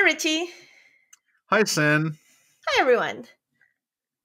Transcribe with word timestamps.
Hi, 0.00 0.04
Richie. 0.04 0.46
Hi, 1.46 1.64
Sin. 1.64 2.16
Hi, 2.68 2.80
everyone. 2.82 3.24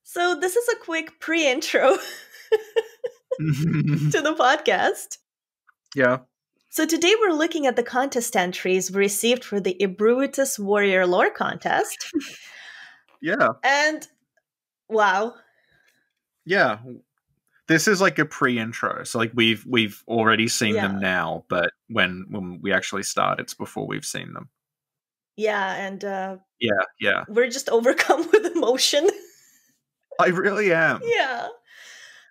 So, 0.03 0.35
this 0.39 0.55
is 0.55 0.69
a 0.69 0.75
quick 0.75 1.19
pre 1.19 1.47
intro 1.49 1.95
to 3.39 3.41
the 3.41 4.35
podcast. 4.39 5.17
yeah. 5.95 6.17
So, 6.69 6.85
today 6.85 7.15
we're 7.19 7.33
looking 7.33 7.65
at 7.65 7.75
the 7.75 7.81
contest 7.81 8.35
entries 8.35 8.91
we 8.91 8.99
received 8.99 9.43
for 9.43 9.59
the 9.59 9.75
Ebrooitus 9.81 10.59
Warrior 10.59 11.07
Lore 11.07 11.31
contest. 11.31 12.05
Yeah. 13.19 13.47
And 13.63 14.07
wow, 14.89 15.33
Yeah. 16.45 16.77
This 17.67 17.87
is 17.87 17.99
like 17.99 18.19
a 18.19 18.25
pre-intro. 18.25 19.05
So 19.05 19.17
like 19.17 19.31
we've 19.33 19.65
we've 19.65 20.03
already 20.07 20.49
seen 20.49 20.75
Yeah. 20.75 20.87
them 20.89 20.99
now, 20.99 21.45
but 21.47 21.71
when 21.87 22.25
when 22.29 22.59
we 22.61 22.71
actually 22.73 23.03
start 23.03 23.39
it's 23.39 23.55
before 23.55 23.87
we've 23.87 24.05
seen 24.05 24.33
them. 24.33 24.49
Yeah, 25.35 25.73
and 25.75 26.03
uh, 26.03 26.37
Yeah, 26.59 26.71
yeah. 26.99 27.23
we're 27.27 27.49
just 27.49 27.69
overcome 27.77 28.27
with 28.31 28.55
emotion. 28.55 29.09
I 30.19 30.27
really 30.27 30.71
am. 30.73 31.01
yeah. 31.03 31.47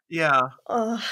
Yeah. 0.08 0.40
Oh, 0.68 1.02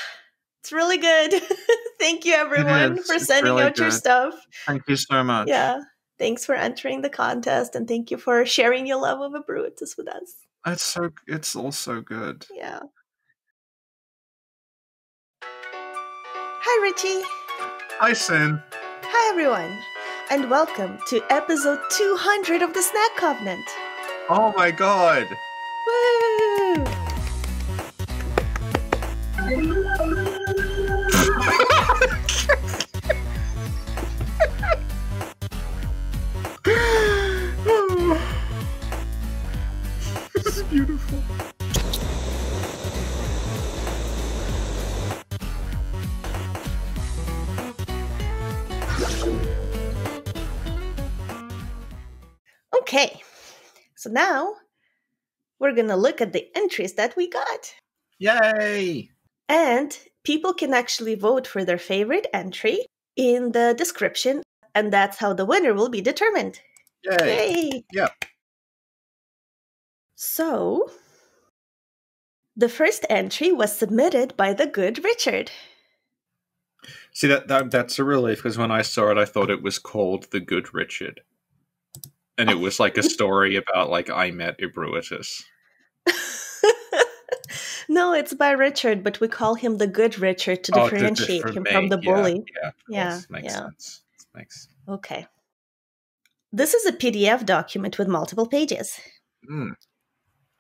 it's 0.62 0.72
really 0.72 0.98
good. 0.98 1.32
Thank 1.98 2.24
you, 2.24 2.34
everyone, 2.34 3.02
for 3.02 3.18
sending 3.18 3.52
really 3.54 3.64
out 3.64 3.78
your 3.78 3.90
stuff. 3.90 4.34
Thank 4.66 4.82
you 4.88 4.96
so 4.96 5.24
much. 5.24 5.48
Yeah. 5.48 5.80
Thanks 6.18 6.44
for 6.44 6.54
entering 6.54 7.00
the 7.00 7.08
contest 7.08 7.74
and 7.74 7.88
thank 7.88 8.10
you 8.10 8.18
for 8.18 8.44
sharing 8.44 8.86
your 8.86 9.00
love 9.00 9.20
of 9.22 9.32
Ebrooitus 9.42 9.96
with 9.96 10.06
us. 10.06 10.34
It's 10.66 10.82
so 10.82 11.08
it's 11.26 11.56
all 11.56 11.72
so 11.72 12.02
good. 12.02 12.44
Yeah. 12.54 12.80
Hi, 15.42 16.82
Richie. 16.82 17.22
Hi, 17.98 18.12
Sin. 18.12 18.62
Hi, 18.72 19.30
everyone. 19.32 19.78
And 20.32 20.48
welcome 20.48 20.96
to 21.08 21.20
episode 21.28 21.80
200 21.90 22.62
of 22.62 22.72
the 22.72 22.80
Snack 22.80 23.16
Covenant. 23.16 23.68
Oh 24.28 24.54
my 24.56 24.70
god. 24.70 25.26
Woo! 29.48 29.79
So 54.00 54.08
now 54.08 54.54
we're 55.58 55.74
going 55.74 55.88
to 55.88 55.94
look 55.94 56.22
at 56.22 56.32
the 56.32 56.48
entries 56.56 56.94
that 56.94 57.14
we 57.16 57.28
got. 57.28 57.74
Yay! 58.18 59.10
And 59.46 59.98
people 60.24 60.54
can 60.54 60.72
actually 60.72 61.16
vote 61.16 61.46
for 61.46 61.66
their 61.66 61.76
favorite 61.76 62.26
entry 62.32 62.86
in 63.14 63.52
the 63.52 63.74
description, 63.76 64.42
and 64.74 64.90
that's 64.90 65.18
how 65.18 65.34
the 65.34 65.44
winner 65.44 65.74
will 65.74 65.90
be 65.90 66.00
determined. 66.00 66.60
Yay! 67.04 67.18
Yay! 67.26 67.84
Yeah. 67.92 68.08
So, 70.14 70.90
the 72.56 72.70
first 72.70 73.04
entry 73.10 73.52
was 73.52 73.76
submitted 73.76 74.34
by 74.34 74.54
the 74.54 74.66
good 74.66 75.04
Richard. 75.04 75.50
See 77.12 77.26
that, 77.26 77.48
that 77.48 77.70
that's 77.70 77.98
a 77.98 78.04
relief 78.04 78.38
because 78.38 78.56
when 78.56 78.70
I 78.70 78.80
saw 78.80 79.10
it, 79.10 79.18
I 79.18 79.26
thought 79.26 79.50
it 79.50 79.62
was 79.62 79.78
called 79.78 80.30
The 80.30 80.40
Good 80.40 80.72
Richard, 80.72 81.20
and 82.40 82.50
it 82.50 82.58
was 82.58 82.80
like 82.80 82.96
a 82.98 83.02
story 83.16 83.56
about 83.56 83.90
like 83.90 84.10
I 84.10 84.30
met 84.30 84.58
Ebrooitus. 84.58 85.42
no, 87.88 88.12
it's 88.12 88.34
by 88.34 88.50
Richard, 88.52 89.02
but 89.04 89.20
we 89.20 89.28
call 89.28 89.54
him 89.54 89.76
the 89.78 89.86
good 89.86 90.18
Richard 90.18 90.64
to 90.64 90.72
Oh, 90.74 90.84
differentiate 90.88 91.48
him 91.48 91.64
from 91.64 91.88
the 91.88 92.00
yeah, 92.02 92.12
bully. 92.14 92.44
Yeah, 92.62 92.70
Yeah, 92.88 93.10
course, 93.12 93.30
makes 93.30 93.52
yeah. 93.52 93.60
sense. 93.60 94.02
Makes 94.34 94.68
Okay. 94.88 95.26
This 96.52 96.74
is 96.74 96.86
a 96.86 96.92
PDF 96.92 97.44
document 97.46 97.98
with 97.98 98.08
multiple 98.08 98.46
pages. 98.46 98.98
mm, 99.48 99.74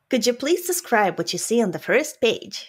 Could 0.08 0.26
you 0.26 0.32
please 0.34 0.66
describe 0.66 1.18
what 1.18 1.32
you 1.32 1.38
see 1.38 1.62
on 1.62 1.70
the 1.72 1.78
first 1.78 2.20
page? 2.20 2.68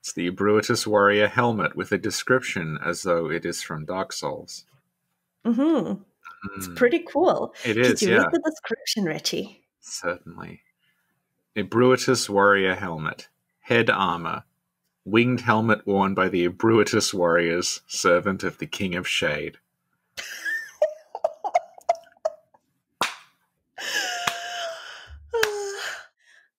it's 0.00 0.12
the 0.12 0.30
Ebrooitus 0.30 0.86
warrior 0.86 1.26
helmet 1.26 1.74
with 1.74 1.90
a 1.90 1.98
description 1.98 2.78
as 2.84 3.02
though 3.02 3.28
it 3.28 3.44
is 3.44 3.62
from 3.62 3.84
Dark 3.84 4.12
Souls. 4.12 4.64
hmm 5.44 5.94
It's 6.56 6.68
Mm, 6.68 6.76
pretty 6.76 7.00
cool. 7.00 7.54
It 7.64 7.76
is. 7.76 8.00
Did 8.00 8.02
you 8.02 8.08
yeah, 8.14 8.22
read 8.22 8.32
the 8.32 8.42
description, 8.50 9.04
Richie? 9.04 9.62
certainly. 9.80 10.62
A 11.56 11.62
Ebrooitus 11.62 12.28
warrior 12.28 12.74
helmet, 12.74 13.28
head 13.60 13.88
armor, 13.90 14.44
winged 15.04 15.40
helmet 15.40 15.86
worn 15.86 16.14
by 16.14 16.28
the 16.28 16.46
Ebrooitus 16.48 17.12
warriors, 17.14 17.80
servant 17.86 18.44
of 18.44 18.58
the 18.58 18.66
King 18.66 18.94
of 18.94 19.08
Shade. 19.08 19.58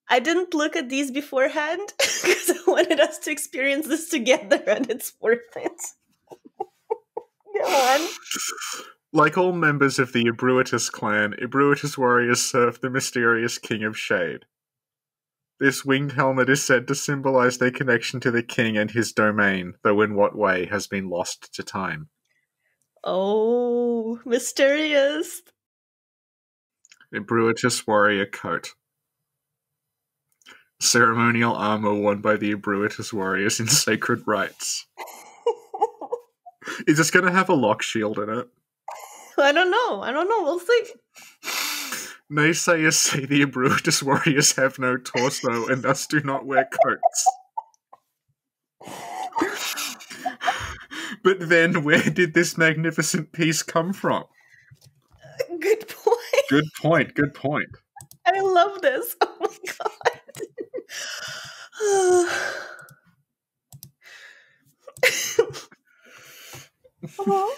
I 0.10 0.20
didn't 0.20 0.54
look 0.54 0.76
at 0.76 0.90
these 0.90 1.12
beforehand 1.12 1.94
because 1.98 2.52
I 2.52 2.72
wanted 2.72 3.00
us 3.00 3.20
to 3.20 3.32
experience 3.32 3.88
this 3.88 4.10
together 4.10 4.62
and 4.68 4.90
it's 4.90 5.14
worth 5.20 5.40
it. 5.56 5.82
Go 7.58 7.64
on. 7.66 8.08
Like 9.18 9.36
all 9.36 9.52
members 9.52 9.98
of 9.98 10.14
the 10.14 10.26
Ebrooitus 10.26 10.92
clan, 10.92 11.34
Ebrooitus 11.42 11.98
warriors 11.98 12.40
serve 12.40 12.82
the 12.82 12.90
mysterious 12.92 13.58
King 13.58 13.84
of 13.84 13.98
Shade. 13.98 14.46
This 15.60 15.84
winged 15.84 16.12
helmet 16.12 16.52
is 16.52 16.64
said 16.64 16.88
to 16.88 16.94
symbolize 16.94 17.58
their 17.58 17.72
connection 17.72 18.20
to 18.20 18.30
the 18.30 18.44
king 18.44 18.78
and 18.78 18.92
his 18.92 19.12
domain, 19.12 19.74
though 19.84 20.02
in 20.02 20.14
what 20.14 20.38
way 20.38 20.68
has 20.68 20.86
been 20.86 21.10
lost 21.10 21.52
to 21.56 21.64
time. 21.64 22.10
Oh, 23.04 24.22
mysterious. 24.24 25.42
Ebrooitus 27.12 27.88
warrior 27.88 28.28
coat. 28.28 28.76
Ceremonial 30.80 31.56
armor 31.56 31.96
worn 31.96 32.22
by 32.22 32.38
the 32.38 32.54
Ebrooitus 32.54 33.12
warriors 33.12 33.60
in 33.60 33.68
sacred 33.68 34.22
rites. 34.28 34.86
Is 36.88 37.00
this 37.00 37.10
going 37.10 37.26
to 37.26 37.32
have 37.32 37.50
a 37.50 37.56
lock 37.56 37.82
shield 37.82 38.20
in 38.20 38.30
it? 38.30 38.48
I 39.42 39.52
don't 39.52 39.70
know. 39.72 40.02
I 40.02 40.12
don't 40.12 40.28
know. 40.30 40.44
We'll 40.44 40.60
see. 40.60 40.84
Naysayers 42.32 42.94
say 42.94 43.26
the 43.26 43.42
Ebrooitus 43.46 44.04
warriors 44.04 44.56
have 44.56 44.80
no 44.80 44.98
torso 44.98 45.68
and 45.68 45.84
thus 45.84 46.08
do 46.08 46.22
not 46.22 46.46
wear 46.46 46.68
coats. 46.84 47.26
but 51.24 51.48
then, 51.50 51.84
where 51.84 52.02
did 52.02 52.34
this 52.34 52.58
magnificent 52.58 53.32
piece 53.32 53.64
come 53.64 53.94
from? 53.94 54.26
Good 55.60 55.88
point. 55.88 56.46
Good 56.50 56.66
point, 56.82 57.14
good 57.14 57.34
point. 57.34 57.70
I 58.26 58.40
love 58.42 58.82
this. 58.82 59.16
Oh 59.30 59.38
my 59.40 59.58
god. 65.40 65.54
Uh-huh. 67.20 67.57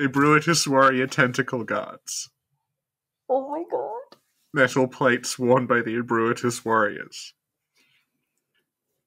Ebrooitus 0.00 0.66
warrior 0.66 1.06
tentacle 1.06 1.64
guards. 1.64 2.30
Oh 3.28 3.48
my 3.50 3.64
god. 3.70 4.18
Metal 4.52 4.86
plates 4.88 5.38
worn 5.38 5.66
by 5.66 5.82
the 5.82 5.96
Ebrooitus 5.96 6.64
warriors. 6.64 7.34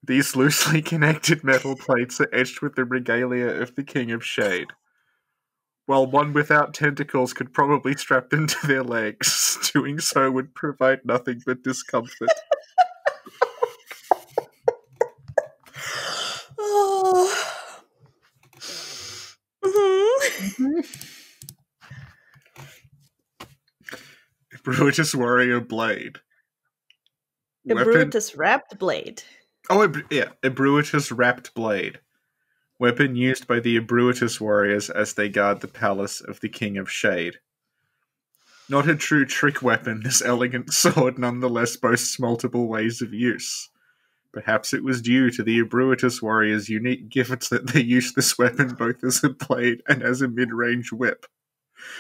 These 0.03 0.35
loosely 0.35 0.81
connected 0.83 1.43
metal 1.43 1.75
plates 1.75 2.21
are 2.21 2.29
etched 2.33 2.61
with 2.61 2.75
the 2.75 2.85
regalia 2.85 3.47
of 3.47 3.75
the 3.75 3.83
King 3.83 4.11
of 4.11 4.23
Shade. 4.23 4.67
While 5.85 6.07
one 6.09 6.33
without 6.33 6.73
tentacles 6.73 7.33
could 7.33 7.53
probably 7.53 7.95
strap 7.95 8.29
them 8.31 8.47
to 8.47 8.67
their 8.67 8.83
legs, 8.83 9.57
doing 9.73 9.99
so 9.99 10.31
would 10.31 10.55
provide 10.55 11.05
nothing 11.05 11.41
but 11.45 11.61
discomfort. 11.63 12.29
Oh. 16.57 17.57
Mhm. 19.63 20.81
Ebrooitus 24.65 25.15
warrior 25.15 25.59
blade. 25.59 26.19
The 27.65 27.75
Weapon- 27.75 27.93
Brutus 27.93 28.35
wrapped 28.35 28.77
blade. 28.77 29.23
Oh, 29.69 29.81
Eb- 29.81 30.05
yeah, 30.09 30.29
Ebrooitus 30.43 31.15
wrapped 31.15 31.53
blade. 31.53 31.99
Weapon 32.79 33.15
used 33.15 33.47
by 33.47 33.59
the 33.59 33.79
Ebrooitus 33.79 34.41
warriors 34.41 34.89
as 34.89 35.13
they 35.13 35.29
guard 35.29 35.61
the 35.61 35.67
palace 35.67 36.19
of 36.19 36.39
the 36.39 36.49
King 36.49 36.77
of 36.77 36.91
Shade. 36.91 37.35
Not 38.67 38.89
a 38.89 38.95
true 38.95 39.25
trick 39.25 39.61
weapon, 39.61 40.01
this 40.03 40.21
elegant 40.21 40.73
sword 40.73 41.19
nonetheless 41.19 41.75
boasts 41.75 42.19
multiple 42.19 42.67
ways 42.67 43.01
of 43.01 43.13
use. 43.13 43.69
Perhaps 44.33 44.73
it 44.73 44.83
was 44.83 45.01
due 45.01 45.29
to 45.29 45.43
the 45.43 45.59
Ebrooitus 45.59 46.21
warriors' 46.21 46.69
unique 46.69 47.09
gifts 47.09 47.49
that 47.49 47.67
they 47.67 47.81
use 47.81 48.13
this 48.13 48.37
weapon 48.37 48.69
both 48.69 49.03
as 49.03 49.23
a 49.23 49.29
blade 49.29 49.81
and 49.87 50.01
as 50.01 50.21
a 50.21 50.27
mid 50.27 50.53
range 50.53 50.91
whip. 50.91 51.25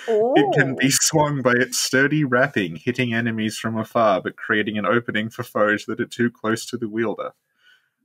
Oh. 0.07 0.33
It 0.35 0.57
can 0.57 0.75
be 0.75 0.87
oh. 0.87 0.89
swung 0.91 1.41
by 1.41 1.53
its 1.53 1.77
sturdy 1.77 2.23
wrapping, 2.23 2.77
hitting 2.77 3.13
enemies 3.13 3.57
from 3.57 3.77
afar 3.77 4.21
but 4.21 4.35
creating 4.35 4.77
an 4.77 4.85
opening 4.85 5.29
for 5.29 5.43
foes 5.43 5.85
that 5.85 5.99
are 5.99 6.05
too 6.05 6.29
close 6.31 6.65
to 6.67 6.77
the 6.77 6.89
wielder. 6.89 7.31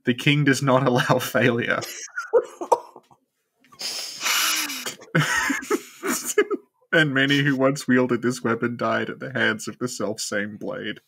The 0.05 0.13
king 0.13 0.43
does 0.43 0.61
not 0.61 0.87
allow 0.87 1.19
failure. 1.19 1.81
and 6.93 7.13
many 7.13 7.39
who 7.39 7.55
once 7.55 7.87
wielded 7.87 8.21
this 8.21 8.43
weapon 8.43 8.77
died 8.77 9.09
at 9.09 9.19
the 9.19 9.33
hands 9.33 9.67
of 9.67 9.77
the 9.79 9.87
self 9.87 10.19
same 10.19 10.57
blade. 10.57 11.01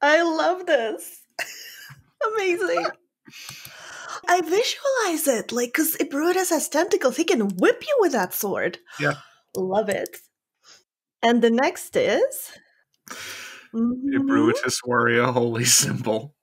I 0.00 0.22
love 0.22 0.66
this. 0.66 1.22
Amazing. 2.34 2.86
I 4.28 4.40
visualize 4.40 5.26
it, 5.26 5.50
like, 5.52 5.70
because 5.70 5.96
Brutus 6.10 6.50
has 6.50 6.68
tentacles. 6.68 7.16
He 7.16 7.24
can 7.24 7.56
whip 7.56 7.82
you 7.86 7.96
with 8.00 8.12
that 8.12 8.34
sword. 8.34 8.78
Yeah. 9.00 9.14
Love 9.56 9.88
it. 9.88 10.16
And 11.22 11.42
the 11.42 11.50
next 11.50 11.96
is. 11.96 12.52
Mhm. 13.74 14.26
Brutus 14.26 14.80
warrior 14.84 15.26
holy 15.26 15.64
symbol. 15.64 16.34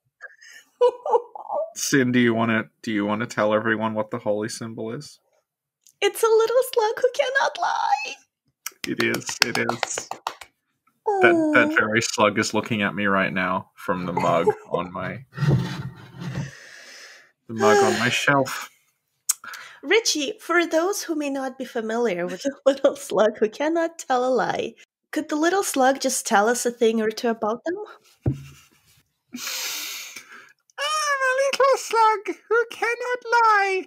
Sin, 1.76 2.12
do 2.12 2.18
you 2.18 2.34
want 2.34 2.50
to 2.50 2.68
do 2.82 2.92
you 2.92 3.06
want 3.06 3.20
to 3.20 3.26
tell 3.26 3.54
everyone 3.54 3.94
what 3.94 4.10
the 4.10 4.18
holy 4.18 4.48
symbol 4.48 4.92
is? 4.92 5.18
it's 6.04 6.22
a 6.24 6.26
little 6.26 6.62
slug 6.72 6.94
who 7.00 7.08
cannot 7.14 7.58
lie. 7.60 8.14
It 8.88 9.04
is. 9.04 9.38
It 9.44 9.56
is. 9.58 10.08
That 11.20 11.50
that 11.54 11.68
Oh. 11.70 11.74
very 11.76 12.02
slug 12.02 12.38
is 12.40 12.52
looking 12.54 12.82
at 12.82 12.94
me 12.96 13.06
right 13.06 13.32
now 13.32 13.70
from 13.76 14.04
the 14.06 14.12
mug 14.12 14.48
on 14.70 14.92
my 14.92 15.24
the 17.46 17.54
mug 17.54 17.76
on 17.84 17.98
my 18.00 18.08
shelf. 18.22 18.68
Richie, 19.82 20.34
for 20.40 20.66
those 20.66 21.02
who 21.02 21.14
may 21.14 21.30
not 21.30 21.58
be 21.58 21.64
familiar 21.64 22.26
with 22.26 22.42
the 22.44 22.54
little 22.64 22.96
slug 22.96 23.38
who 23.38 23.48
cannot 23.48 23.98
tell 23.98 24.24
a 24.24 24.30
lie, 24.30 24.74
could 25.10 25.28
the 25.28 25.36
little 25.36 25.62
slug 25.62 26.00
just 26.00 26.26
tell 26.26 26.48
us 26.48 26.64
a 26.64 26.70
thing 26.70 27.00
or 27.00 27.10
two 27.10 27.28
about 27.28 27.64
them? 27.64 27.74
I'm 30.78 31.20
a 31.28 31.34
little 31.44 31.76
slug 31.76 32.36
who 32.48 32.64
cannot 32.70 33.18
lie, 33.30 33.86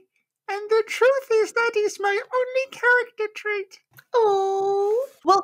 and 0.49 0.69
the 0.69 0.83
truth 0.87 1.27
is 1.33 1.53
that 1.53 1.71
is 1.75 1.97
my 1.99 2.19
only 2.33 2.71
character 2.71 3.27
trait. 3.33 3.79
Oh. 4.13 5.07
Well, 5.23 5.43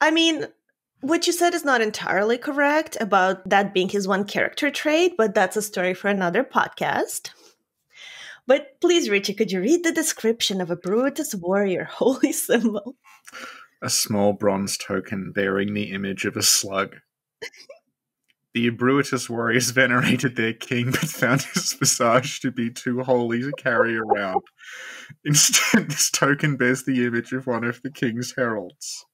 I 0.00 0.10
mean, 0.10 0.46
what 1.00 1.26
you 1.26 1.32
said 1.32 1.54
is 1.54 1.64
not 1.64 1.80
entirely 1.80 2.36
correct 2.36 2.96
about 3.00 3.48
that 3.48 3.72
being 3.72 3.88
his 3.88 4.08
one 4.08 4.24
character 4.24 4.70
trait, 4.70 5.14
but 5.16 5.34
that's 5.34 5.56
a 5.56 5.62
story 5.62 5.94
for 5.94 6.08
another 6.08 6.44
podcast. 6.44 7.30
But 8.46 8.80
please, 8.80 9.10
Richie, 9.10 9.34
could 9.34 9.50
you 9.50 9.60
read 9.60 9.82
the 9.82 9.92
description 9.92 10.60
of 10.60 10.70
a 10.70 10.76
Brutus 10.76 11.34
warrior 11.34 11.84
holy 11.90 12.32
symbol? 12.32 12.96
A 13.82 13.90
small 13.90 14.32
bronze 14.32 14.76
token 14.76 15.32
bearing 15.32 15.74
the 15.74 15.92
image 15.92 16.24
of 16.24 16.36
a 16.36 16.42
slug. 16.42 16.96
The 18.54 18.70
Brutus 18.70 19.28
warriors 19.28 19.70
venerated 19.70 20.36
their 20.36 20.54
king, 20.54 20.90
but 20.90 21.00
found 21.00 21.42
his 21.42 21.74
visage 21.74 22.40
to 22.40 22.50
be 22.50 22.70
too 22.70 23.02
holy 23.02 23.42
to 23.42 23.52
carry 23.52 23.98
around. 23.98 24.42
Instead, 25.24 25.90
this 25.90 26.10
token 26.10 26.56
bears 26.56 26.84
the 26.84 27.04
image 27.04 27.32
of 27.32 27.46
one 27.46 27.64
of 27.64 27.82
the 27.82 27.90
king's 27.90 28.34
heralds. 28.34 29.04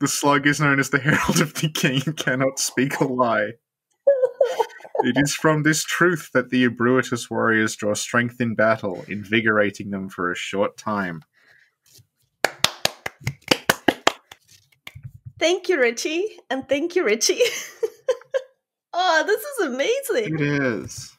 The 0.00 0.08
slug 0.08 0.46
is 0.46 0.60
known 0.60 0.78
as 0.78 0.90
the 0.90 0.98
herald 0.98 1.40
of 1.40 1.54
the 1.54 1.70
king 1.70 2.02
and 2.04 2.16
cannot 2.16 2.58
speak 2.58 3.00
or 3.00 3.08
lie. 3.08 3.52
It 5.02 5.16
is 5.16 5.34
from 5.34 5.62
this 5.62 5.82
truth 5.84 6.30
that 6.34 6.50
the 6.50 6.66
Brutus 6.68 7.30
warriors 7.30 7.76
draw 7.76 7.94
strength 7.94 8.40
in 8.40 8.54
battle, 8.54 9.04
invigorating 9.08 9.90
them 9.90 10.08
for 10.08 10.30
a 10.30 10.36
short 10.36 10.76
time. 10.76 11.22
Thank 15.38 15.68
you, 15.68 15.80
Richie. 15.80 16.26
And 16.50 16.68
thank 16.68 16.94
you, 16.94 17.04
Richie. 17.04 17.40
oh, 18.92 19.24
this 19.26 19.40
is 19.42 19.66
amazing. 19.66 20.34
It 20.34 20.40
is. 20.40 21.16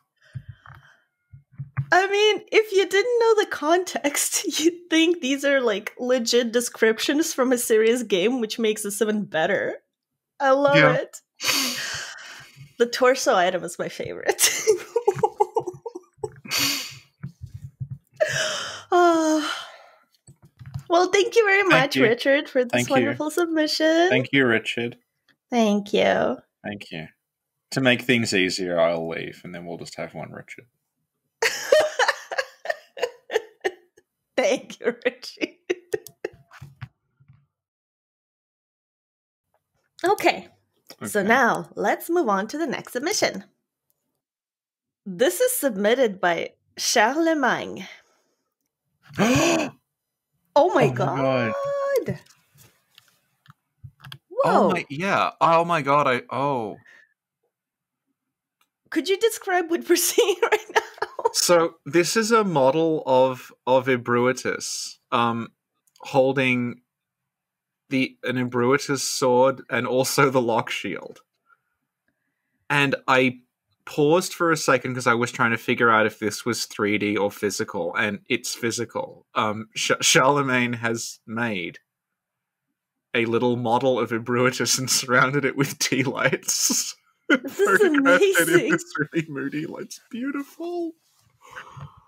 I 1.92 2.08
mean, 2.08 2.42
if 2.52 2.72
you 2.72 2.88
didn't 2.88 3.20
know 3.20 3.36
the 3.44 3.48
context, 3.50 4.60
you'd 4.60 4.90
think 4.90 5.22
these 5.22 5.44
are 5.44 5.60
like 5.60 5.94
legit 6.00 6.52
descriptions 6.52 7.34
from 7.34 7.52
a 7.52 7.58
serious 7.58 8.04
game, 8.04 8.40
which 8.40 8.60
makes 8.60 8.84
this 8.84 9.02
even 9.02 9.26
better. 9.26 9.76
I 10.40 10.52
love 10.52 10.76
Yeah. 10.78 10.94
it. 10.94 11.18
The 12.82 12.88
torso 12.88 13.36
item 13.36 13.64
is 13.64 13.78
my 13.78 13.90
favorite. 13.90 14.50
Ah. 18.94 19.68
well, 20.90 21.08
thank 21.12 21.36
you 21.36 21.46
very 21.46 21.64
much, 21.64 21.96
you. 21.96 22.04
Richard, 22.04 22.50
for 22.50 22.64
this 22.64 22.72
Thank 22.72 22.90
you. 22.90 22.94
wonderful 22.96 23.32
submission. 23.32 24.10
Thank 24.10 24.30
you, 24.34 24.46
Richard. 24.46 24.98
Thank 25.50 25.94
you. 25.94 26.38
Thank 26.64 26.92
you. 26.92 27.08
To 27.72 27.82
make 27.82 28.02
things 28.02 28.34
easier, 28.34 28.80
I'll 28.80 29.08
leave, 29.08 29.42
and 29.44 29.56
then 29.56 29.66
we'll 29.66 29.78
just 29.78 29.96
have 29.96 30.14
one 30.14 30.32
Richard. 30.32 30.66
Thank 34.36 34.80
you, 34.80 34.96
Richie. 35.06 35.60
okay, 40.06 40.50
so 41.06 41.24
now 41.24 41.70
let's 41.76 42.10
move 42.10 42.30
on 42.30 42.48
to 42.48 42.58
the 42.58 42.68
next 42.68 42.94
submission. 42.94 43.46
This 45.06 45.42
is 45.42 45.52
submitted 45.54 46.20
by 46.22 46.52
Charlemagne. 46.78 47.88
oh 49.18 49.72
Oh 50.56 50.74
my 50.74 50.84
Oh 50.84 50.88
my 50.88 50.94
god. 50.94 51.54
God. 52.06 52.20
Whoa. 54.30 54.70
my 54.72 54.86
yeah. 54.90 55.32
Oh 55.40 55.64
my 55.66 55.82
god. 55.82 56.08
I 56.08 56.22
oh. 56.30 56.78
Could 58.90 59.08
you 59.08 59.18
describe 59.18 59.70
what 59.70 59.88
we're 59.88 59.96
seeing 60.12 60.36
right 60.42 60.66
now? 60.76 60.82
So 61.34 61.76
this 61.86 62.18
is 62.18 62.32
a 62.32 62.44
model 62.44 63.04
of 63.06 63.52
of 63.66 63.86
Ebrooitus, 63.88 64.98
um, 65.12 65.48
holding 66.02 66.82
the 67.92 68.18
an 68.24 68.38
Ebrooitus 68.38 69.02
sword 69.02 69.62
and 69.70 69.86
also 69.86 70.30
the 70.32 70.42
lock 70.42 70.70
shield. 70.72 71.22
And 72.70 72.96
I 73.08 73.40
paused 73.86 74.34
for 74.34 74.52
a 74.52 74.58
second 74.58 74.92
because 74.94 75.08
I 75.08 75.14
was 75.14 75.32
trying 75.32 75.52
to 75.52 75.58
figure 75.58 75.90
out 75.92 76.06
if 76.06 76.20
this 76.20 76.46
was 76.46 76.66
3D 76.66 77.18
or 77.20 77.30
physical, 77.30 77.94
and 77.96 78.20
it's 78.30 78.56
physical. 78.56 79.26
Um, 79.36 79.68
Ch- 79.76 79.92
Charlemagne 80.02 80.74
has 80.74 81.20
made 81.28 81.80
a 83.14 83.26
little 83.26 83.58
model 83.58 84.00
of 84.00 84.12
Ebrooitus 84.12 84.80
and 84.80 84.90
surrounded 84.90 85.44
it 85.46 85.58
with 85.58 85.78
tea 85.80 86.04
lights. 86.04 86.96
This 87.30 87.60
is 87.60 87.66
Photographed 87.68 88.24
it 88.24 88.48
in 88.48 88.54
amazing. 88.56 88.72
this 88.72 88.86
really 89.14 89.28
moody 89.30 89.66
lights. 89.66 90.00
Beautiful. 90.10 90.94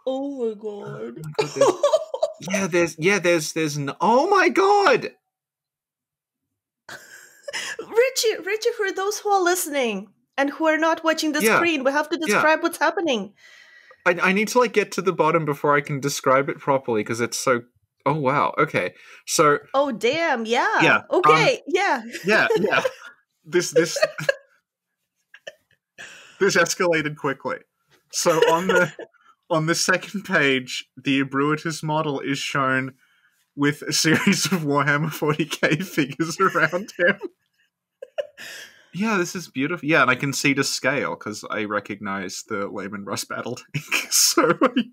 Oh 0.08 0.48
my 0.50 0.54
god. 0.54 1.22
There's- 1.38 1.82
yeah, 2.50 2.68
there's 2.68 2.96
yeah, 3.00 3.20
there's 3.20 3.54
there's 3.54 3.78
oh 4.02 4.30
my 4.30 4.50
god. 4.50 5.12
Richie, 7.96 8.42
Richie, 8.44 8.70
for 8.78 8.92
those 8.92 9.20
who 9.20 9.30
are 9.30 9.42
listening 9.44 10.08
and 10.38 10.50
who 10.50 10.66
are 10.68 10.78
not 10.78 11.04
watching 11.04 11.32
the 11.32 11.42
Yeah. 11.42 11.56
screen, 11.58 11.84
we 11.84 11.92
have 11.92 12.10
to 12.10 12.18
Yeah. 12.20 12.26
describe 12.26 12.64
what's 12.64 12.78
happening. 12.78 13.34
I, 14.06 14.18
I 14.22 14.32
need 14.34 14.50
to 14.50 14.60
like 14.60 14.74
get 14.74 14.92
to 14.94 15.02
the 15.02 15.14
bottom 15.14 15.46
before 15.46 15.76
I 15.76 15.82
can 15.82 16.00
describe 16.00 16.50
it 16.50 16.60
properly 16.60 17.02
because 17.02 17.22
it's 17.22 17.38
so. 17.38 17.62
Oh 18.06 18.16
wow. 18.16 18.54
Okay. 18.58 18.94
So 19.26 19.60
Oh 19.74 19.92
damn, 19.92 20.46
yeah. 20.46 20.82
Yeah, 20.82 20.96
um, 21.10 21.20
Okay, 21.20 21.62
yeah. 21.68 22.02
yeah, 22.26 22.48
yeah. 22.60 22.84
this 23.46 23.72
this 23.72 23.98
this 26.40 26.56
escalated 26.58 27.16
quickly. 27.16 27.58
So 28.12 28.32
on 28.52 28.68
the 28.68 28.92
on 29.50 29.68
the 29.68 29.76
second 29.76 30.24
page, 30.24 30.86
the 31.02 31.22
Ebrooitus 31.24 31.82
model 31.84 32.20
is 32.20 32.40
shown 32.40 32.96
with 33.56 33.82
a 33.84 33.94
series 33.94 34.46
of 34.48 34.64
Warhammer 34.64 35.12
40k 35.12 35.84
figures 35.86 36.40
around 36.40 36.92
him. 36.98 37.20
Yeah, 38.94 39.18
this 39.18 39.36
is 39.36 39.48
beautiful. 39.48 39.88
Yeah, 39.90 40.04
and 40.04 40.12
I 40.12 40.16
can 40.16 40.34
see 40.34 40.54
the 40.54 40.64
scale 40.64 41.16
because 41.16 41.44
I 41.50 41.64
recognize 41.66 42.44
the 42.48 42.68
Leman 42.68 43.06
Russ 43.06 43.24
battle 43.26 43.56
tank. 43.76 44.08
So 44.12 44.50
I 44.62 44.84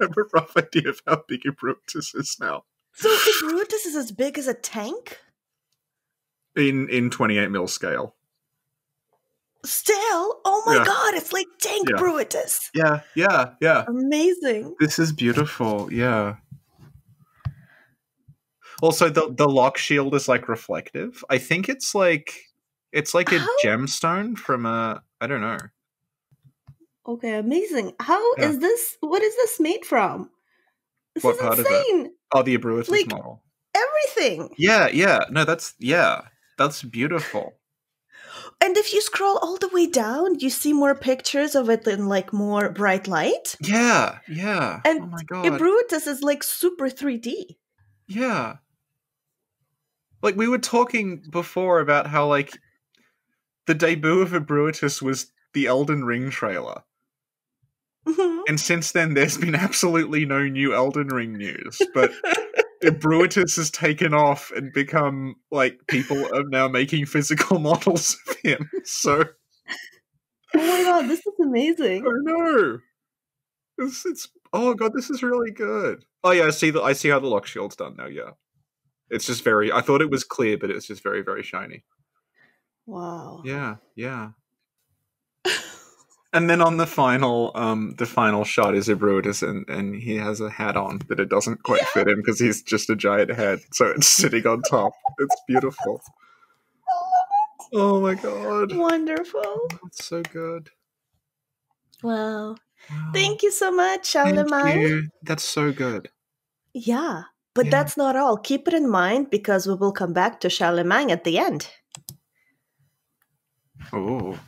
have 0.00 0.16
a 0.16 0.22
rough 0.34 0.56
idea 0.56 0.88
of 0.88 1.02
how 1.06 1.22
big 1.28 1.42
Ebrooitus 1.42 2.14
is 2.14 2.36
now. 2.40 2.64
So 2.94 3.08
if 3.10 3.40
Brutus 3.40 3.84
is 3.86 3.94
as 3.96 4.10
big 4.12 4.38
as 4.38 4.46
a 4.46 4.54
tank? 4.54 5.18
In 6.56 6.88
in 6.88 7.10
28 7.10 7.50
mil 7.50 7.66
scale. 7.66 8.14
Still? 9.64 10.40
Oh 10.44 10.62
my 10.66 10.76
Yeah. 10.76 10.84
god, 10.84 11.14
it's 11.14 11.32
like 11.32 11.46
tank 11.60 11.88
Yeah. 11.90 11.96
Brutus. 11.96 12.70
Yeah, 12.74 13.00
yeah, 13.14 13.50
yeah. 13.60 13.84
Amazing. 13.86 14.74
This 14.80 14.98
is 14.98 15.12
beautiful. 15.12 15.92
Yeah. 15.92 16.36
Also, 18.82 19.08
the 19.08 19.32
the 19.36 19.48
lock 19.48 19.76
shield 19.78 20.14
is 20.14 20.26
like 20.28 20.48
reflective. 20.48 21.22
I 21.30 21.38
think 21.38 21.68
it's 21.68 21.94
like 21.94 22.34
it's 22.92 23.14
like 23.14 23.32
a 23.32 23.38
How- 23.38 23.56
gemstone 23.64 24.36
from 24.36 24.66
a 24.66 25.02
I 25.20 25.26
don't 25.26 25.40
know. 25.40 25.58
Okay, 27.06 27.34
amazing. 27.34 27.94
How 27.98 28.34
is 28.34 28.54
Yeah. 28.54 28.60
this 28.60 28.96
what 29.00 29.22
is 29.22 29.34
this 29.36 29.58
made 29.60 29.84
from? 29.84 30.30
This 31.14 31.24
What 31.24 31.34
is 31.36 31.40
part 31.40 31.58
of 31.58 31.66
it? 31.68 32.12
Oh, 32.32 32.42
the 32.42 32.56
Ebrooitus 32.56 32.88
Like- 32.88 33.10
model. 33.10 33.42
everything. 33.74 34.54
Yeah, 34.58 34.88
yeah. 34.88 35.24
No, 35.30 35.44
that's 35.44 35.74
yeah. 35.78 36.22
That's 36.58 36.82
beautiful. 36.82 37.58
And 38.60 38.76
if 38.76 38.94
you 38.94 39.00
scroll 39.00 39.38
all 39.38 39.56
the 39.58 39.68
way 39.68 39.86
down, 39.86 40.38
you 40.38 40.48
see 40.48 40.72
more 40.72 40.94
pictures 40.94 41.54
of 41.56 41.68
it 41.68 41.86
in 41.88 42.06
like 42.08 42.32
more 42.32 42.70
bright 42.70 43.08
light. 43.08 43.56
Yeah, 43.60 44.18
yeah. 44.28 44.80
And 44.84 45.00
oh 45.02 45.06
my 45.06 45.22
god. 45.24 45.44
Ebrooitus 45.46 46.06
is 46.06 46.22
like 46.22 46.42
super 46.44 46.88
3D. 46.88 47.56
Yeah. 48.06 48.56
Like 50.22 50.36
we 50.36 50.46
were 50.48 50.58
talking 50.58 51.22
before 51.30 51.80
about 51.80 52.06
how 52.06 52.26
like 52.28 52.56
the 53.66 53.74
debut 53.74 54.20
of 54.20 54.30
Ebrooitus 54.32 55.00
was 55.02 55.32
the 55.54 55.66
Elden 55.66 56.04
Ring 56.04 56.30
trailer. 56.30 56.82
Mhm. 58.06 58.42
And 58.48 58.60
since 58.60 58.92
then 58.92 59.14
there's 59.14 59.38
been 59.38 59.54
absolutely 59.54 60.24
no 60.24 60.46
new 60.46 60.74
Elden 60.74 61.08
Ring 61.08 61.34
news. 61.34 61.80
But 61.94 62.12
Ebrooitus 62.82 63.56
has 63.56 63.70
taken 63.70 64.12
off 64.12 64.50
and 64.54 64.72
become 64.72 65.36
like 65.50 65.78
people 65.86 66.24
are 66.34 66.44
now 66.48 66.66
making 66.68 67.06
physical 67.06 67.58
models 67.60 68.16
of 68.28 68.36
him. 68.42 68.68
So 68.84 69.24
oh 70.54 70.58
my 70.58 70.82
god, 70.82 71.08
this 71.08 71.20
is 71.20 71.34
amazing. 71.40 72.04
I 72.06 72.10
know. 72.22 72.78
It's, 73.78 74.04
it's 74.04 74.28
oh 74.52 74.74
god, 74.74 74.92
this 74.94 75.10
is 75.10 75.22
really 75.22 75.52
good. 75.52 76.04
Oh 76.24 76.32
yeah, 76.32 76.44
I 76.46 76.50
see 76.50 76.70
the 76.70 76.82
I 76.82 76.92
see 76.92 77.08
how 77.08 77.20
the 77.20 77.28
lock 77.28 77.46
shield's 77.46 77.76
done 77.76 77.94
now. 77.96 78.06
Yeah, 78.06 78.30
it's 79.10 79.26
just 79.26 79.44
very. 79.44 79.70
I 79.72 79.80
thought 79.80 80.02
it 80.02 80.10
was 80.10 80.24
clear, 80.24 80.58
but 80.58 80.70
it's 80.70 80.86
just 80.86 81.02
very 81.02 81.22
very 81.22 81.42
shiny. 81.42 81.84
Wow. 82.86 83.42
Yeah, 83.44 83.76
yeah. 83.94 84.30
and 86.32 86.48
then 86.48 86.60
on 86.60 86.76
the 86.78 86.86
final, 86.86 87.52
um, 87.54 87.94
the 87.98 88.06
final 88.06 88.44
shot 88.44 88.74
is 88.74 88.88
Ebrooitus, 88.88 89.46
and 89.46 89.68
and 89.68 89.94
he 89.96 90.16
has 90.16 90.40
a 90.40 90.50
hat 90.50 90.76
on, 90.76 90.98
but 90.98 91.20
it 91.20 91.28
doesn't 91.28 91.62
quite 91.62 91.82
fit 91.88 92.08
him 92.08 92.16
because 92.16 92.40
he's 92.40 92.62
just 92.62 92.90
a 92.90 92.96
giant 92.96 93.30
head, 93.32 93.60
so 93.72 93.86
it's 93.86 94.06
sitting 94.08 94.46
on 94.46 94.62
top. 94.62 94.92
It's 95.18 95.36
beautiful. 95.46 96.00
I 96.88 96.98
love 96.98 97.26
it. 97.72 97.76
Oh 97.76 98.00
my 98.00 98.14
god, 98.14 98.76
Wonderful. 98.76 99.68
that's 99.82 100.04
so 100.04 100.22
good. 100.22 100.70
Wow. 102.02 102.56
Wow. 102.90 103.10
Thank 103.14 103.42
you 103.42 103.52
so 103.52 103.70
much, 103.70 104.12
Thank 104.12 104.34
Charlemagne. 104.36 105.08
That's 105.22 105.44
so 105.44 105.72
good. 105.72 106.08
Yeah. 106.74 107.22
But 107.54 107.66
Yeah. 107.66 107.70
that's 107.70 107.96
not 107.96 108.16
all. 108.16 108.36
Keep 108.38 108.66
it 108.68 108.74
in 108.74 108.90
mind 108.90 109.30
because 109.30 109.66
we 109.68 109.74
will 109.74 109.92
come 109.92 110.12
back 110.12 110.40
to 110.40 110.50
Charlemagne 110.50 111.10
at 111.10 111.22
the 111.22 111.38
end. 111.38 111.68
Oh. 113.92 114.38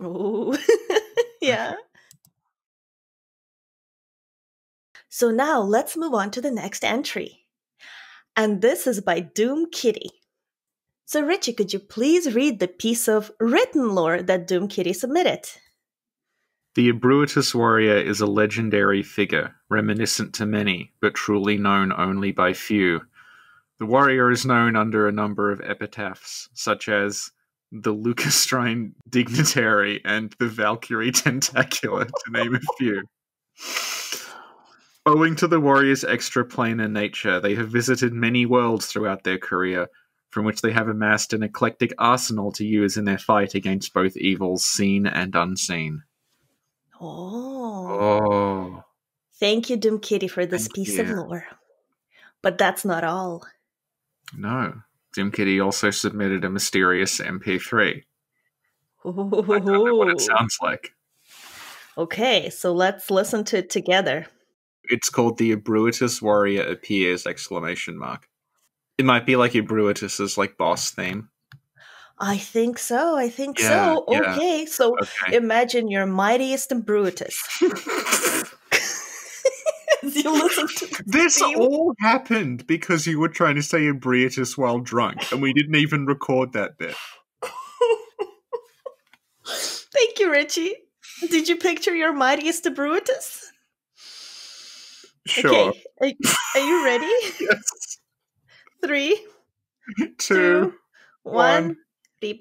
Oh. 0.00 0.58
yeah. 1.40 1.74
So 5.08 5.30
now 5.30 5.60
let's 5.60 5.96
move 5.96 6.14
on 6.14 6.30
to 6.32 6.40
the 6.40 6.50
next 6.50 6.84
entry. 6.84 7.46
And 8.36 8.62
this 8.62 8.86
is 8.86 9.00
by 9.00 9.20
Doom 9.20 9.66
Kitty. 9.72 10.10
So, 11.06 11.22
Richie, 11.22 11.54
could 11.54 11.72
you 11.72 11.78
please 11.78 12.34
read 12.34 12.60
the 12.60 12.68
piece 12.68 13.08
of 13.08 13.32
written 13.40 13.94
lore 13.94 14.22
that 14.22 14.46
Doom 14.46 14.68
Kitty 14.68 14.92
submitted? 14.92 15.40
The 16.74 16.92
Ebrooitus 16.92 17.54
warrior 17.54 17.96
is 17.96 18.20
a 18.20 18.26
legendary 18.26 19.02
figure, 19.02 19.56
reminiscent 19.68 20.34
to 20.34 20.46
many, 20.46 20.92
but 21.00 21.14
truly 21.14 21.56
known 21.56 21.92
only 21.92 22.30
by 22.30 22.52
few. 22.52 23.00
The 23.78 23.86
warrior 23.86 24.30
is 24.30 24.46
known 24.46 24.76
under 24.76 25.08
a 25.08 25.12
number 25.12 25.50
of 25.50 25.60
epitaphs, 25.60 26.48
such 26.52 26.88
as 26.88 27.32
the 27.72 27.94
Lacustrine 27.94 28.92
Dignitary 29.08 30.00
and 30.04 30.34
the 30.38 30.48
Valkyrie 30.48 31.12
Tentacular, 31.12 32.06
to 32.06 32.30
name 32.30 32.54
a 32.54 32.60
few. 32.78 33.02
Owing 35.06 35.36
to 35.36 35.48
the 35.48 35.60
warrior's 35.60 36.04
extraplanar 36.04 36.90
nature, 36.90 37.40
they 37.40 37.54
have 37.54 37.70
visited 37.70 38.12
many 38.12 38.46
worlds 38.46 38.86
throughout 38.86 39.24
their 39.24 39.38
career, 39.38 39.88
from 40.30 40.44
which 40.44 40.60
they 40.60 40.72
have 40.72 40.88
amassed 40.88 41.32
an 41.32 41.42
eclectic 41.42 41.92
arsenal 41.98 42.52
to 42.52 42.64
use 42.64 42.96
in 42.96 43.04
their 43.04 43.18
fight 43.18 43.54
against 43.54 43.94
both 43.94 44.16
evils 44.16 44.64
seen 44.64 45.06
and 45.06 45.34
unseen. 45.34 46.02
Oh. 47.00 47.88
Oh. 48.00 48.84
Thank 49.40 49.70
you, 49.70 49.76
Doom 49.76 50.00
Kitty, 50.00 50.28
for 50.28 50.44
this 50.44 50.66
Thank 50.66 50.74
piece 50.74 50.98
of 50.98 51.08
lore. 51.10 51.46
But 52.42 52.58
that's 52.58 52.84
not 52.84 53.04
all. 53.04 53.46
No. 54.36 54.82
Doom 55.18 55.32
Kitty 55.32 55.58
also 55.58 55.90
submitted 55.90 56.44
a 56.44 56.48
mysterious 56.48 57.18
MP3. 57.18 58.04
I 59.04 59.10
don't 59.10 59.64
know 59.66 59.96
what 59.96 60.10
it 60.10 60.20
sounds 60.20 60.56
like. 60.62 60.92
Okay, 61.96 62.50
so 62.50 62.72
let's 62.72 63.10
listen 63.10 63.42
to 63.46 63.58
it 63.58 63.68
together. 63.68 64.26
It's 64.84 65.10
called 65.10 65.36
the 65.38 65.56
Ebrooitus 65.56 66.22
Warrior 66.22 66.62
Appears! 66.62 67.26
exclamation 67.26 67.98
mark. 67.98 68.28
It 68.96 69.04
might 69.04 69.26
be 69.26 69.34
like 69.34 69.54
Ebrooitus's 69.56 70.38
like 70.38 70.56
boss 70.56 70.92
theme. 70.92 71.30
I 72.20 72.36
think 72.38 72.78
so. 72.78 73.16
I 73.16 73.28
think 73.28 73.58
Yeah, 73.58 73.96
so. 73.96 74.04
yeah. 74.08 74.20
Okay, 74.36 74.66
so 74.66 74.96
Okay. 75.02 75.36
imagine 75.36 75.88
your 75.90 76.06
mightiest 76.06 76.70
and 76.70 76.86
Brutus. 76.86 77.42
You 80.24 80.68
to 80.68 81.02
this 81.06 81.38
theme. 81.38 81.58
all 81.58 81.94
happened 82.00 82.66
because 82.66 83.06
you 83.06 83.18
were 83.20 83.28
trying 83.28 83.54
to 83.56 83.62
say 83.62 83.80
Ebrooitus 83.82 84.56
while 84.58 84.78
drunk, 84.80 85.30
and 85.32 85.40
we 85.42 85.52
didn't 85.52 85.76
even 85.76 86.06
record 86.06 86.52
that 86.54 86.78
bit. 86.78 86.94
Thank 89.46 90.18
you, 90.18 90.30
Richie. 90.30 90.74
Did 91.30 91.48
you 91.48 91.56
picture 91.56 91.94
your 91.94 92.12
mightiest 92.12 92.68
Brutus? 92.74 93.50
Sure. 95.26 95.50
Okay, 95.50 95.84
are, 96.00 96.12
are 96.54 96.60
you 96.66 96.84
ready? 96.84 97.12
Yes. 97.40 97.98
Three, 98.84 99.20
Two. 99.96 100.12
two, 100.18 100.74
one, 101.24 101.34
one. 101.64 101.76
beep 102.20 102.40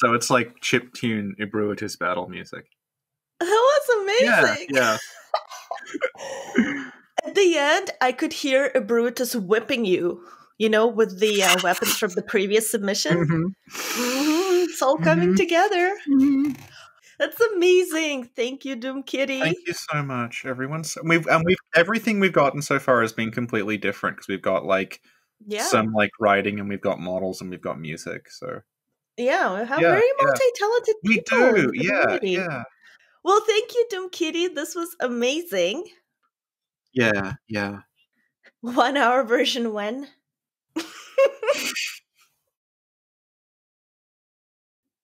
so 0.00 0.14
it's 0.14 0.30
like 0.30 0.60
chip 0.60 0.92
tune 0.94 1.34
Ebrooitus 1.40 1.98
battle 1.98 2.28
music. 2.28 2.66
That 3.40 3.46
was 3.46 3.88
amazing. 4.50 4.66
yeah. 4.70 4.98
At 7.26 7.34
the 7.34 7.56
end, 7.56 7.90
I 8.00 8.12
could 8.12 8.32
hear 8.32 8.70
a 8.74 8.80
Brutus 8.80 9.34
whipping 9.36 9.84
you, 9.84 10.22
you 10.58 10.68
know, 10.68 10.86
with 10.86 11.20
the 11.20 11.42
uh, 11.42 11.56
weapons 11.62 11.96
from 11.96 12.10
the 12.12 12.22
previous 12.22 12.70
submission. 12.70 13.26
Mhm. 13.26 13.44
Mhm, 13.72 14.64
It's 14.64 14.82
all 14.82 14.96
coming 14.98 15.32
Mhm. 15.32 15.36
together. 15.36 15.94
That's 17.18 17.40
amazing. 17.54 18.24
Thank 18.36 18.64
you, 18.64 18.76
Doom 18.76 19.02
Kitty. 19.02 19.40
Thank 19.40 19.58
you 19.66 19.74
so 19.74 20.02
much, 20.02 20.44
everyone. 20.46 20.84
So 20.84 21.02
we've 21.04 21.26
and 21.26 21.44
we've 21.44 21.58
everything 21.74 22.20
we've 22.20 22.32
gotten 22.32 22.62
so 22.62 22.78
far 22.78 23.02
has 23.02 23.12
been 23.12 23.30
completely 23.30 23.76
different 23.76 24.16
because 24.16 24.28
we've 24.28 24.40
got 24.42 24.64
like 24.64 25.00
yeah. 25.46 25.62
some 25.64 25.92
like 25.92 26.10
writing 26.18 26.58
and 26.60 26.68
we've 26.68 26.80
got 26.80 26.98
models 27.00 27.40
and 27.42 27.50
we've 27.50 27.60
got 27.60 27.78
music. 27.78 28.30
So 28.30 28.60
yeah, 29.20 29.60
we 29.60 29.66
have 29.66 29.80
Yeah, 29.80 29.90
very 29.92 30.10
multi-talented 30.20 30.96
we 31.04 31.14
people. 31.16 31.38
in 31.54 31.54
do, 31.54 31.70
yeah, 31.74 32.18
yeah, 32.22 32.62
Well, 33.24 33.40
thank 33.46 33.74
you, 33.74 33.86
Doom 33.90 34.10
Kitty. 34.10 34.48
This 34.48 34.74
was 34.74 34.96
amazing. 35.00 35.84
yeah, 36.92 37.34
yeah. 37.48 37.80
One 38.60 38.96
hour 38.96 39.22
version 39.24 39.72
when? 39.72 40.08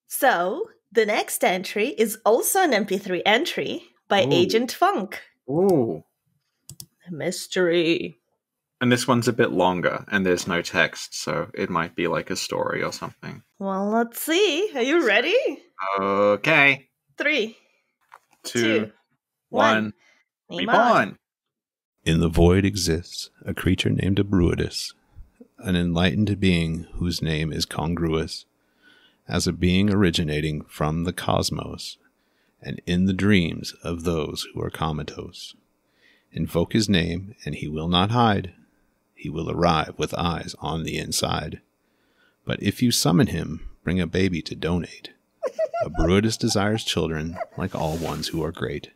so, 0.09 0.71
the 0.93 1.07
next 1.07 1.45
entry 1.45 1.89
is 1.89 2.19
also 2.25 2.61
an 2.63 2.73
MP3 2.73 3.23
entry 3.27 3.85
by 4.09 4.25
Ooh. 4.25 4.33
Agent 4.33 4.73
Funk. 4.73 5.21
Ooh, 5.51 6.03
Mystery. 7.11 8.19
And 8.81 8.93
this 8.93 9.09
one's 9.09 9.29
a 9.29 9.33
bit 9.33 9.53
longer, 9.53 10.05
and 10.11 10.27
there's 10.27 10.47
no 10.47 10.61
text, 10.61 11.15
so 11.15 11.49
it 11.55 11.71
might 11.71 11.95
be 11.97 12.09
like 12.09 12.29
a 12.31 12.37
story 12.37 12.83
or 12.83 12.93
something. 12.93 13.43
Well, 13.59 13.89
let's 13.89 14.21
see. 14.21 14.71
Are 14.75 14.83
you 14.83 15.07
ready? 15.07 15.35
Okay, 15.99 16.89
Three, 17.17 17.57
two, 18.43 18.61
two, 18.61 18.93
one, 19.49 19.95
Name 20.51 20.59
Reap 20.61 20.69
on. 20.69 20.97
on. 20.97 21.19
In 22.05 22.21
the 22.21 22.29
void 22.29 22.65
exists 22.67 23.31
a 23.45 23.55
creature 23.55 23.89
named 23.89 24.19
Ebrooitus, 24.19 24.93
an 25.59 25.75
enlightened 25.77 26.39
being 26.39 26.87
whose 26.95 27.23
name 27.23 27.53
is 27.53 27.65
congruous. 27.65 28.45
As 29.27 29.47
a 29.47 29.53
being 29.53 29.91
originating 29.91 30.63
from 30.69 31.03
the 31.05 31.13
cosmos, 31.13 31.97
and 32.63 32.81
in 32.87 33.07
the 33.07 33.13
dreams 33.13 33.75
of 33.83 34.05
those 34.05 34.47
who 34.53 34.61
are 34.63 34.71
comatose. 34.71 35.55
Invoke 36.33 36.75
his 36.75 36.89
name, 36.89 37.35
and 37.45 37.55
he 37.55 37.67
will 37.67 37.89
not 37.89 38.11
hide. 38.11 38.53
He 39.17 39.29
will 39.29 39.51
arrive 39.51 39.95
with 39.97 40.15
eyes 40.15 40.55
on 40.61 40.85
the 40.85 40.99
inside. 40.99 41.61
But 42.45 42.63
if 42.63 42.81
you 42.81 42.93
summon 42.93 43.27
him, 43.27 43.69
bring 43.83 44.01
a 44.01 44.07
baby 44.07 44.43
to 44.43 44.55
donate. 44.55 45.11
A 45.85 45.91
Bruitus 45.91 46.37
desires 46.37 46.85
children 46.85 47.37
like 47.57 47.75
all 47.75 47.97
ones 47.97 48.29
who 48.29 48.43
are 48.45 48.53
great. 48.53 48.91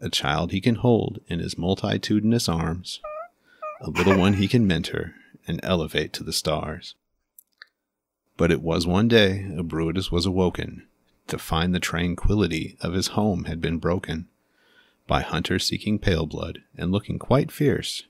A 0.00 0.10
child 0.10 0.50
he 0.50 0.60
can 0.60 0.76
hold 0.76 1.20
in 1.28 1.38
his 1.38 1.56
multitudinous 1.56 2.48
arms, 2.48 3.00
a 3.80 3.90
little 3.90 4.16
one 4.16 4.34
he 4.34 4.48
can 4.48 4.66
mentor 4.66 5.14
and 5.46 5.60
elevate 5.62 6.12
to 6.14 6.24
the 6.24 6.32
stars. 6.32 6.94
But 8.36 8.50
it 8.50 8.60
was 8.60 8.86
one 8.86 9.08
day 9.08 9.46
a 9.56 9.62
Bruitus 9.62 10.10
was 10.10 10.26
awoken 10.26 10.86
to 11.28 11.38
find 11.38 11.74
the 11.74 11.80
tranquility 11.80 12.76
of 12.80 12.92
his 12.92 13.08
home 13.08 13.44
had 13.44 13.60
been 13.60 13.78
broken 13.78 14.28
by 15.06 15.22
hunters 15.22 15.66
seeking 15.66 15.98
pale 15.98 16.26
blood 16.26 16.62
and 16.76 16.92
looking 16.92 17.18
quite 17.18 17.50
fierce, 17.50 18.04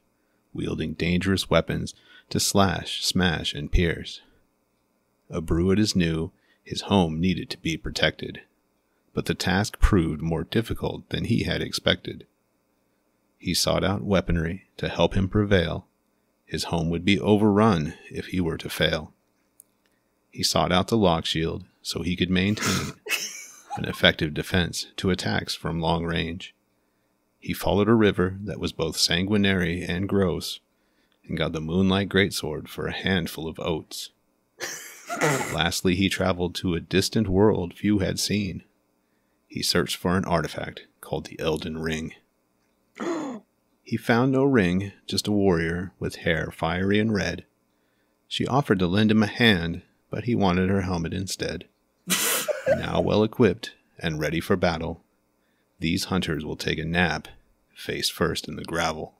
wielding 0.56 0.94
dangerous 0.94 1.48
weapons 1.50 1.94
to 2.30 2.40
slash, 2.40 3.04
smash, 3.04 3.54
and 3.54 3.70
pierce. 3.70 4.20
A 5.30 5.40
Bruitus 5.40 5.94
new, 5.94 6.32
his 6.64 6.82
home 6.82 7.20
needed 7.20 7.50
to 7.50 7.58
be 7.58 7.76
protected, 7.76 8.42
but 9.14 9.26
the 9.26 9.34
task 9.34 9.78
proved 9.78 10.20
more 10.20 10.44
difficult 10.44 11.08
than 11.10 11.24
he 11.24 11.44
had 11.44 11.62
expected. 11.62 12.26
He 13.38 13.54
sought 13.54 13.84
out 13.84 14.02
weaponry 14.02 14.64
to 14.78 14.88
help 14.88 15.14
him 15.14 15.28
prevail. 15.28 15.86
His 16.44 16.64
home 16.64 16.90
would 16.90 17.04
be 17.04 17.20
overrun 17.20 17.94
if 18.10 18.26
he 18.26 18.40
were 18.40 18.58
to 18.58 18.68
fail. 18.68 19.12
He 20.30 20.42
sought 20.42 20.72
out 20.72 20.88
the 20.88 20.96
lock 20.96 21.24
shield 21.26 21.64
so 21.82 22.02
he 22.02 22.16
could 22.16 22.30
maintain 22.30 22.94
an 23.76 23.84
effective 23.84 24.34
defense 24.34 24.88
to 24.96 25.10
attacks 25.10 25.54
from 25.54 25.80
long 25.80 26.04
range. 26.04 26.55
He 27.46 27.52
followed 27.52 27.88
a 27.88 27.94
river 27.94 28.38
that 28.40 28.58
was 28.58 28.72
both 28.72 28.96
sanguinary 28.96 29.84
and 29.84 30.08
gross, 30.08 30.58
and 31.28 31.38
got 31.38 31.52
the 31.52 31.60
moonlight 31.60 32.08
greatsword 32.08 32.66
for 32.66 32.88
a 32.88 32.92
handful 32.92 33.46
of 33.46 33.60
oats. 33.60 34.10
Lastly, 35.54 35.94
he 35.94 36.08
traveled 36.08 36.56
to 36.56 36.74
a 36.74 36.80
distant 36.80 37.28
world 37.28 37.72
few 37.72 38.00
had 38.00 38.18
seen. 38.18 38.64
He 39.46 39.62
searched 39.62 39.94
for 39.94 40.16
an 40.16 40.24
artifact 40.24 40.88
called 41.00 41.26
the 41.26 41.38
Elden 41.38 41.78
Ring. 41.78 42.14
He 43.84 43.96
found 43.96 44.32
no 44.32 44.42
ring, 44.42 44.90
just 45.06 45.28
a 45.28 45.30
warrior 45.30 45.92
with 46.00 46.16
hair 46.16 46.50
fiery 46.50 46.98
and 46.98 47.14
red. 47.14 47.44
She 48.26 48.44
offered 48.44 48.80
to 48.80 48.88
lend 48.88 49.12
him 49.12 49.22
a 49.22 49.28
hand, 49.28 49.82
but 50.10 50.24
he 50.24 50.34
wanted 50.34 50.68
her 50.68 50.80
helmet 50.80 51.14
instead. 51.14 51.68
now 52.66 53.00
well 53.00 53.22
equipped 53.22 53.76
and 54.00 54.18
ready 54.18 54.40
for 54.40 54.56
battle, 54.56 55.04
these 55.78 56.04
hunters 56.04 56.44
will 56.44 56.56
take 56.56 56.78
a 56.78 56.84
nap, 56.84 57.28
face 57.76 58.08
first 58.08 58.48
in 58.48 58.56
the 58.56 58.64
gravel. 58.64 59.14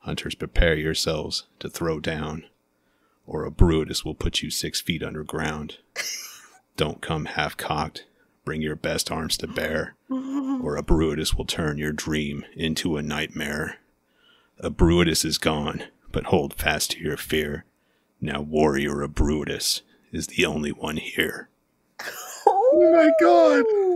Hunters, 0.00 0.34
prepare 0.34 0.74
yourselves 0.74 1.44
to 1.60 1.68
throw 1.68 2.00
down, 2.00 2.46
or 3.26 3.44
a 3.44 3.50
Bruitus 3.50 4.04
will 4.04 4.14
put 4.14 4.42
you 4.42 4.50
six 4.50 4.80
feet 4.80 5.02
underground. 5.02 5.78
Don't 6.76 7.00
come 7.00 7.26
half 7.26 7.56
cocked. 7.56 8.06
Bring 8.44 8.62
your 8.62 8.74
best 8.74 9.12
arms 9.12 9.36
to 9.36 9.46
bear, 9.46 9.94
or 10.10 10.76
a 10.76 10.82
Bruitus 10.82 11.34
will 11.34 11.44
turn 11.44 11.78
your 11.78 11.92
dream 11.92 12.44
into 12.56 12.96
a 12.96 13.02
nightmare. 13.02 13.78
A 14.58 14.68
Bruitus 14.68 15.24
is 15.24 15.38
gone, 15.38 15.84
but 16.10 16.24
hold 16.24 16.54
fast 16.54 16.92
to 16.92 17.00
your 17.00 17.16
fear. 17.16 17.64
Now, 18.20 18.40
warrior 18.40 19.02
of 19.02 19.14
Bruitus 19.14 19.82
is 20.10 20.26
the 20.28 20.44
only 20.44 20.72
one 20.72 20.96
here. 20.96 21.48
Oh 22.46 22.92
my 22.92 23.10
god! 23.20 23.91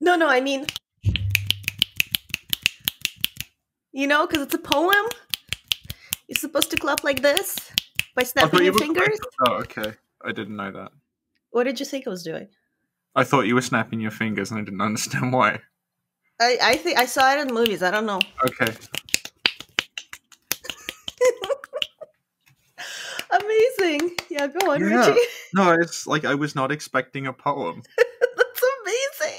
No, 0.00 0.16
no, 0.16 0.28
I 0.28 0.40
mean, 0.40 0.66
you 3.92 4.06
know, 4.06 4.26
because 4.26 4.42
it's 4.42 4.54
a 4.54 4.58
poem. 4.58 5.06
You're 6.28 6.36
supposed 6.36 6.70
to 6.72 6.76
clap 6.76 7.04
like 7.04 7.22
this 7.22 7.56
by 8.14 8.22
snapping 8.24 8.58
you 8.60 8.64
your 8.66 8.72
were- 8.74 8.78
fingers. 8.80 9.18
Oh, 9.46 9.54
okay. 9.60 9.92
I 10.24 10.32
didn't 10.32 10.56
know 10.56 10.70
that. 10.72 10.92
What 11.50 11.64
did 11.64 11.78
you 11.80 11.86
think 11.86 12.06
I 12.06 12.10
was 12.10 12.22
doing? 12.22 12.48
I 13.14 13.24
thought 13.24 13.42
you 13.46 13.54
were 13.54 13.62
snapping 13.62 14.00
your 14.00 14.10
fingers 14.10 14.50
and 14.50 14.60
I 14.60 14.64
didn't 14.64 14.80
understand 14.90 15.32
why. 15.32 15.60
I, 16.40 16.58
I 16.62 16.76
think 16.76 16.98
I 16.98 17.06
saw 17.06 17.32
it 17.32 17.40
in 17.46 17.54
movies. 17.54 17.82
I 17.82 17.90
don't 17.92 18.06
know. 18.06 18.20
Okay. 18.44 18.72
Amazing. 23.30 24.16
Yeah, 24.30 24.46
go 24.48 24.72
on, 24.72 24.80
Yeah. 24.80 25.08
Richie. 25.08 25.20
No, 25.54 25.72
it's 25.72 26.06
like 26.06 26.24
I 26.24 26.34
was 26.34 26.54
not 26.54 26.70
expecting 26.72 27.26
a 27.26 27.32
poem. 27.32 27.82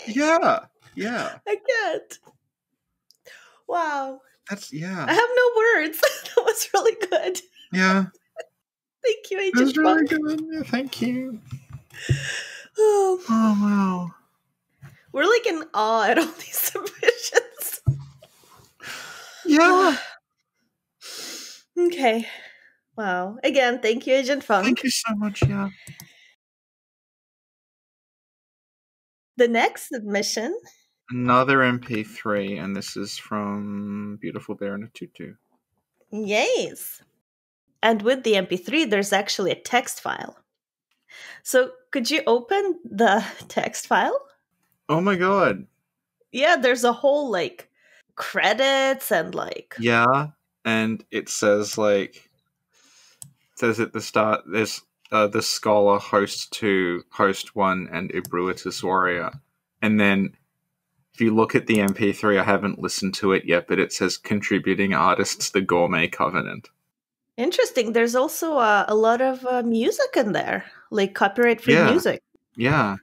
Yeah. 0.08 0.66
Yeah. 0.96 1.38
I 1.48 1.56
can't. 1.56 2.20
Wow. 3.68 4.22
That's 4.50 4.72
yeah. 4.72 5.06
I 5.08 5.14
have 5.14 5.30
no 5.36 5.52
words. 5.58 6.00
that 6.36 6.44
was 6.46 6.70
really 6.74 6.96
good. 7.10 7.42
Yeah. 7.72 8.06
Thank 9.04 9.30
you, 9.32 9.52
That's 9.54 9.70
Agent 9.72 9.78
really 9.78 10.08
good. 10.08 10.46
Yeah, 10.52 10.64
thank 10.64 11.02
you. 11.02 11.40
Oh, 12.78 13.22
Oh 13.30 13.58
wow. 13.62 14.12
we're 15.14 15.24
like 15.26 15.46
in 15.48 15.64
awe 15.74 16.04
at 16.10 16.18
all 16.20 16.26
these 16.40 16.58
submissions. 16.58 17.82
Yeah. 19.46 19.96
Okay. 21.78 22.28
Wow. 22.98 23.38
Again, 23.44 23.80
thank 23.82 24.08
you, 24.08 24.14
Agent 24.16 24.44
Funk. 24.44 24.66
Thank 24.66 24.84
you 24.84 24.90
so 24.90 25.14
much. 25.16 25.44
Yeah. 25.44 25.70
The 29.38 29.48
next 29.48 29.90
submission. 29.90 30.58
Another 31.10 31.58
MP3, 31.60 32.64
and 32.64 32.76
this 32.76 32.98
is 32.98 33.18
from 33.18 34.18
Beautiful 34.22 34.56
Bear 34.56 34.76
in 34.76 34.84
a 34.84 34.90
Tutu. 34.94 35.34
Yes. 36.12 37.02
And 37.84 38.02
with 38.02 38.24
the 38.24 38.34
MP3, 38.34 38.90
there's 38.90 39.14
actually 39.14 39.52
a 39.52 39.62
text 39.62 40.02
file. 40.02 40.38
So 41.44 41.72
could 41.92 42.10
you 42.10 42.22
open 42.26 42.80
the 42.84 43.24
text 43.48 43.88
file? 43.88 44.20
Oh 44.90 45.02
my 45.02 45.16
god. 45.16 45.68
Yeah, 46.32 46.56
there's 46.58 46.84
a 46.84 46.94
whole 46.94 47.32
like 47.32 47.70
credits 48.16 49.12
and 49.12 49.36
like 49.36 49.76
Yeah, 49.80 50.28
and 50.64 51.04
it 51.12 51.30
says 51.30 51.78
like 51.78 52.16
it 52.16 53.60
says 53.60 53.80
at 53.80 53.94
the 53.94 54.02
start 54.02 54.42
there's 54.52 54.82
uh, 55.12 55.28
the 55.28 55.42
scholar 55.42 56.00
host 56.00 56.52
two, 56.52 57.04
host 57.12 57.56
one, 57.56 57.88
and 57.92 58.12
Ibruitus 58.12 58.84
warrior, 58.84 59.32
and 59.82 60.00
then 60.00 60.36
if 61.14 61.22
you 61.22 61.34
look 61.34 61.56
at 61.56 61.68
the 61.68 61.78
MP3, 61.78 62.40
I 62.40 62.44
haven't 62.44 62.80
listened 62.80 63.14
to 63.16 63.32
it 63.32 63.46
yet, 63.46 63.68
but 63.68 63.80
it 63.80 63.94
says 63.94 64.18
contributing 64.18 64.94
artists, 64.94 65.50
the 65.52 65.62
Gourmet 65.62 66.08
Covenant. 66.10 66.68
interesting. 67.38 67.94
There's 67.94 68.16
also 68.16 68.58
uh, 68.58 68.86
a 68.88 68.96
lot 68.96 69.22
of 69.22 69.46
uh, 69.46 69.64
music 69.64 70.10
in 70.18 70.34
there, 70.34 70.66
like 70.92 71.14
copyright 71.14 71.62
free 71.62 71.74
Yeah. 71.76 71.92
music. 71.92 72.22
Yeah, 72.58 72.96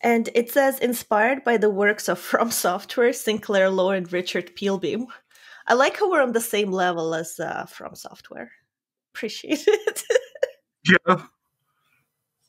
And 0.00 0.28
it 0.34 0.50
says 0.50 0.78
inspired 0.80 1.44
by 1.44 1.56
the 1.56 1.70
works 1.70 2.08
of 2.08 2.18
From 2.30 2.50
Software, 2.50 3.12
Sinclair 3.12 3.70
Lore, 3.70 3.94
and 3.94 4.12
Richard 4.12 4.56
Peelbeam. 4.56 5.06
I 5.68 5.74
like 5.74 5.98
how 5.98 6.10
we're 6.10 6.22
on 6.22 6.32
the 6.32 6.40
same 6.40 6.72
level 6.72 7.14
as 7.14 7.38
uh, 7.38 7.66
From 7.66 7.94
Software. 7.94 8.50
Appreciate 9.14 9.64
it. 9.68 10.02
yeah. 11.06 11.22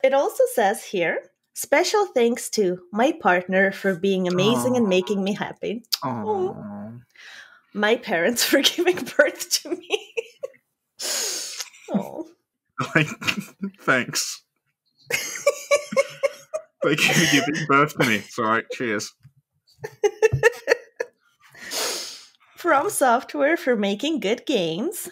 It 0.04 0.12
also 0.12 0.44
says 0.52 0.84
here 0.84 1.30
special 1.54 2.04
thanks 2.04 2.50
to 2.50 2.82
my 2.92 3.12
partner 3.22 3.72
for 3.72 3.94
being 3.94 4.28
amazing 4.28 4.76
and 4.76 4.86
making 4.86 5.24
me 5.24 5.32
happy. 5.32 5.82
Oh, 6.04 7.00
My 7.72 7.96
parents 7.96 8.44
for 8.50 8.60
giving 8.60 8.96
birth 9.16 9.62
to 9.62 9.70
me. 9.70 10.14
oh. 11.94 12.28
like 12.94 13.06
thanks. 13.80 14.42
Thank 16.82 17.00
you 17.00 17.14
for 17.14 17.32
giving 17.32 17.66
birth 17.66 17.96
to 17.96 18.06
me. 18.06 18.16
It's 18.16 18.38
all 18.38 18.44
right. 18.44 18.64
Cheers. 18.72 19.10
From 22.58 22.90
Software 22.90 23.56
for 23.56 23.74
making 23.74 24.20
good 24.20 24.44
games. 24.44 25.08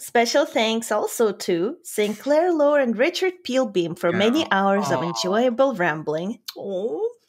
Special 0.00 0.44
thanks 0.44 0.90
also 0.90 1.30
to 1.32 1.76
Sinclair 1.84 2.52
Lore 2.52 2.80
and 2.80 2.96
Richard 2.98 3.34
Peelbeam 3.46 3.96
for 3.96 4.10
many 4.10 4.40
Yeah. 4.40 4.48
hours 4.50 4.90
of 4.90 5.02
enjoyable 5.02 5.74
rambling. 5.74 6.40
Oh. 6.56 7.10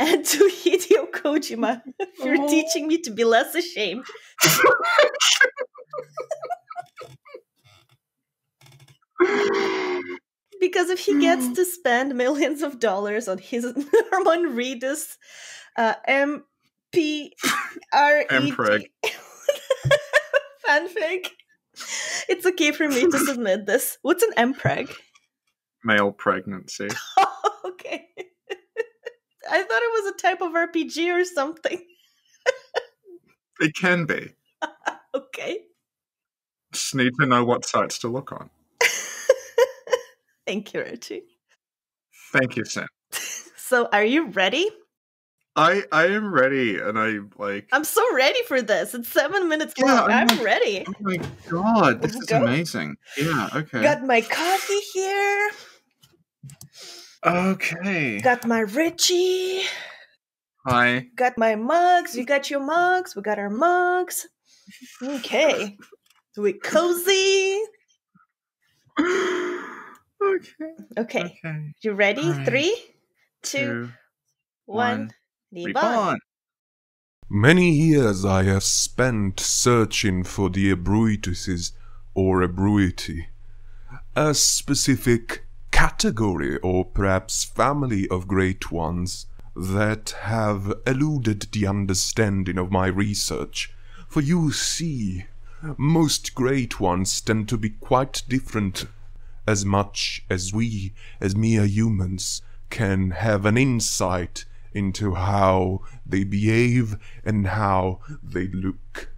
And 0.00 0.24
to 0.24 0.38
Hideo 0.44 1.10
Kojima 1.10 1.82
for 2.22 2.32
Aw. 2.32 2.46
teaching 2.46 2.86
me 2.86 2.98
to 2.98 3.10
be 3.10 3.24
less 3.24 3.52
ashamed. 3.56 4.04
Because 10.60 10.90
if 10.90 10.98
he 11.00 11.20
gets 11.20 11.52
to 11.54 11.64
spend 11.64 12.16
millions 12.16 12.62
of 12.62 12.80
dollars 12.80 13.28
on 13.28 13.38
his 13.38 13.64
Norman 13.64 14.56
Reedus 14.56 15.16
uh, 15.76 15.94
M 16.06 16.44
P 16.92 17.32
R 17.92 18.24
Mpreg. 18.28 18.86
Fanfic, 20.66 21.28
it's 22.28 22.46
okay 22.46 22.72
for 22.72 22.88
me 22.88 23.06
to 23.06 23.18
submit 23.18 23.66
this. 23.66 23.98
What's 24.02 24.22
an 24.22 24.54
MPreg? 24.54 24.94
male 25.84 26.12
pregnancy. 26.12 26.88
okay. 27.64 28.06
I 29.50 29.62
thought 29.62 29.82
it 29.82 30.04
was 30.04 30.12
a 30.12 30.16
type 30.16 30.40
of 30.42 30.52
RPG 30.52 31.12
or 31.14 31.24
something. 31.24 31.82
It 33.60 33.74
can 33.74 34.04
be. 34.04 34.34
Okay. 35.14 35.58
Just 36.72 36.94
need 36.94 37.12
to 37.18 37.26
know 37.26 37.44
what 37.44 37.64
sites 37.64 37.98
to 38.00 38.08
look 38.08 38.30
on. 38.30 38.50
Thank 40.46 40.72
you, 40.72 40.80
Richie. 40.80 41.22
Thank 42.32 42.56
you, 42.56 42.64
Sam. 42.64 42.86
So, 43.56 43.88
are 43.92 44.04
you 44.04 44.28
ready? 44.28 44.70
I 45.58 45.82
I 45.90 46.06
am 46.06 46.32
ready, 46.32 46.78
and 46.78 46.96
I 46.96 47.18
like. 47.36 47.66
I'm 47.72 47.82
so 47.82 48.00
ready 48.14 48.38
for 48.46 48.62
this. 48.62 48.94
It's 48.94 49.08
seven 49.10 49.48
minutes 49.48 49.74
Yeah, 49.76 49.86
long. 50.02 50.10
I'm 50.10 50.28
I'm 50.30 50.36
like- 50.36 50.44
ready. 50.46 50.84
Oh 50.86 50.94
my 51.00 51.16
god, 51.50 52.00
this 52.00 52.14
Let's 52.14 52.24
is 52.24 52.30
go. 52.30 52.44
amazing. 52.44 52.96
Yeah. 53.18 53.48
Okay. 53.54 53.82
Got 53.82 54.04
my 54.06 54.20
coffee 54.20 54.80
here. 54.94 55.50
okay. 57.26 58.20
Got 58.20 58.46
my 58.46 58.60
Richie. 58.60 59.62
Hi. 60.64 61.06
Got 61.16 61.36
my 61.38 61.56
mugs. 61.56 62.14
You 62.14 62.24
got 62.24 62.50
your 62.50 62.60
mugs. 62.60 63.16
We 63.16 63.22
got 63.22 63.38
our 63.38 63.50
mugs. 63.50 64.28
Okay. 65.02 65.76
So 66.32 66.42
we 66.42 66.52
cozy. 66.52 67.58
okay. 69.00 69.58
Okay. 70.98 71.38
Okay. 71.42 71.72
You 71.82 71.92
ready? 71.94 72.22
Alright. 72.22 72.46
Three, 72.46 72.76
two, 73.42 73.58
Two, 73.58 73.88
one. 74.66 74.98
one. 74.98 75.10
Many 77.30 77.70
years 77.70 78.22
I 78.22 78.42
have 78.42 78.64
spent 78.64 79.40
searching 79.40 80.22
for 80.22 80.50
the 80.50 80.74
Ebrooituses 80.74 81.72
or 82.12 82.46
Ebruiti, 82.46 83.28
a 84.14 84.34
specific 84.34 85.46
category 85.70 86.58
or 86.58 86.84
perhaps 86.84 87.44
family 87.44 88.06
of 88.08 88.28
great 88.28 88.70
ones 88.70 89.24
that 89.56 90.10
have 90.20 90.74
eluded 90.86 91.48
the 91.52 91.66
understanding 91.66 92.58
of 92.58 92.70
my 92.70 92.86
research. 92.88 93.72
For 94.06 94.20
you 94.20 94.52
see, 94.52 95.24
most 95.78 96.34
great 96.34 96.78
ones 96.78 97.22
tend 97.22 97.48
to 97.48 97.56
be 97.56 97.70
quite 97.70 98.22
different 98.28 98.84
as 99.46 99.64
much 99.64 100.22
as 100.28 100.52
we, 100.52 100.92
as 101.22 101.34
mere 101.34 101.64
humans, 101.64 102.42
can 102.68 103.12
have 103.12 103.46
an 103.46 103.56
insight 103.56 104.44
into 104.72 105.14
how 105.14 105.80
they 106.06 106.24
behave 106.24 106.96
and 107.24 107.48
how 107.48 108.00
they 108.22 108.48
look. 108.48 109.10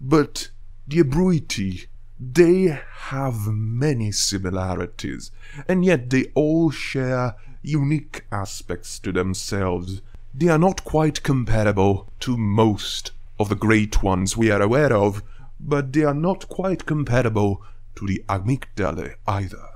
But 0.00 0.50
the 0.86 0.98
Ebruiti, 1.02 1.86
they 2.18 2.78
have 3.08 3.46
many 3.46 4.12
similarities, 4.12 5.30
and 5.68 5.84
yet 5.84 6.10
they 6.10 6.26
all 6.34 6.70
share 6.70 7.36
unique 7.62 8.24
aspects 8.30 8.98
to 9.00 9.12
themselves. 9.12 10.00
They 10.34 10.48
are 10.48 10.58
not 10.58 10.84
quite 10.84 11.22
comparable 11.22 12.12
to 12.20 12.36
most 12.36 13.12
of 13.38 13.48
the 13.48 13.56
great 13.56 14.02
ones 14.02 14.36
we 14.36 14.50
are 14.50 14.62
aware 14.62 14.92
of, 14.92 15.22
but 15.58 15.92
they 15.92 16.04
are 16.04 16.14
not 16.14 16.48
quite 16.48 16.86
comparable 16.86 17.62
to 17.96 18.06
the 18.06 18.22
amygdala 18.28 19.14
either. 19.26 19.68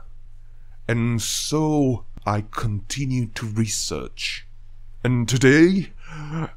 And 0.87 1.21
so 1.21 2.05
I 2.27 2.45
continue 2.51 3.27
to 3.29 3.47
research. 3.47 4.48
And 5.05 5.29
today, 5.29 5.93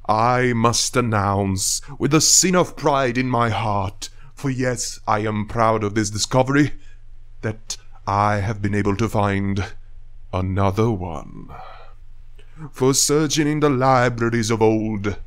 I 0.08 0.54
must 0.54 0.98
announce, 0.98 1.82
with 2.00 2.14
a 2.14 2.22
sin 2.22 2.56
of 2.56 2.76
pride 2.76 3.16
in 3.18 3.28
my 3.28 3.50
heart, 3.50 4.10
for 4.34 4.50
yes, 4.50 5.00
I 5.08 5.20
am 5.20 5.48
proud 5.48 5.84
of 5.84 5.94
this 5.94 6.10
discovery, 6.10 6.74
that 7.42 7.78
I 8.08 8.38
have 8.38 8.60
been 8.60 8.74
able 8.74 8.96
to 8.96 9.08
find 9.08 9.64
another 10.34 10.90
one. 10.90 11.50
For 12.72 12.96
searching 12.96 13.48
in 13.48 13.60
the 13.60 13.70
libraries 13.70 14.50
of 14.50 14.62
old, 14.62 15.18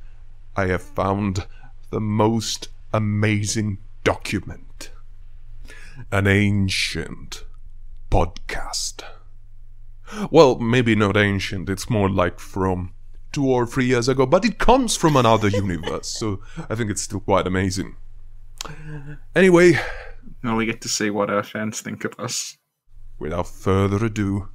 I 0.57 0.66
have 0.66 0.83
found 0.83 1.46
the 1.90 2.00
most 2.00 2.68
amazing 2.92 3.79
document. 4.03 4.90
An 6.11 6.27
ancient 6.27 7.44
podcast. 8.11 9.05
Well, 10.33 10.59
maybe 10.59 10.96
not 10.96 11.16
ancient, 11.16 11.70
it's 11.70 11.88
more 11.88 12.11
like 12.11 12.40
from 12.40 12.92
two 13.35 13.47
or 13.51 13.66
three 13.66 13.85
years 13.87 14.09
ago, 14.09 14.25
but 14.25 14.44
it 14.44 14.59
comes 14.59 14.97
from 14.97 15.16
another 15.16 15.49
universe, 15.49 16.09
so 16.09 16.40
I 16.70 16.75
think 16.75 16.90
it's 16.90 17.03
still 17.03 17.20
quite 17.20 17.47
amazing. 17.47 17.97
Anyway, 19.35 19.79
Now 20.42 20.57
we 20.57 20.64
get 20.66 20.81
to 20.83 20.88
see 20.88 21.11
what 21.11 21.29
our 21.31 21.42
fans 21.42 21.81
think 21.81 22.05
of 22.05 22.14
us. 22.18 22.57
without 23.18 23.47
further 23.49 24.07
ado, 24.07 24.49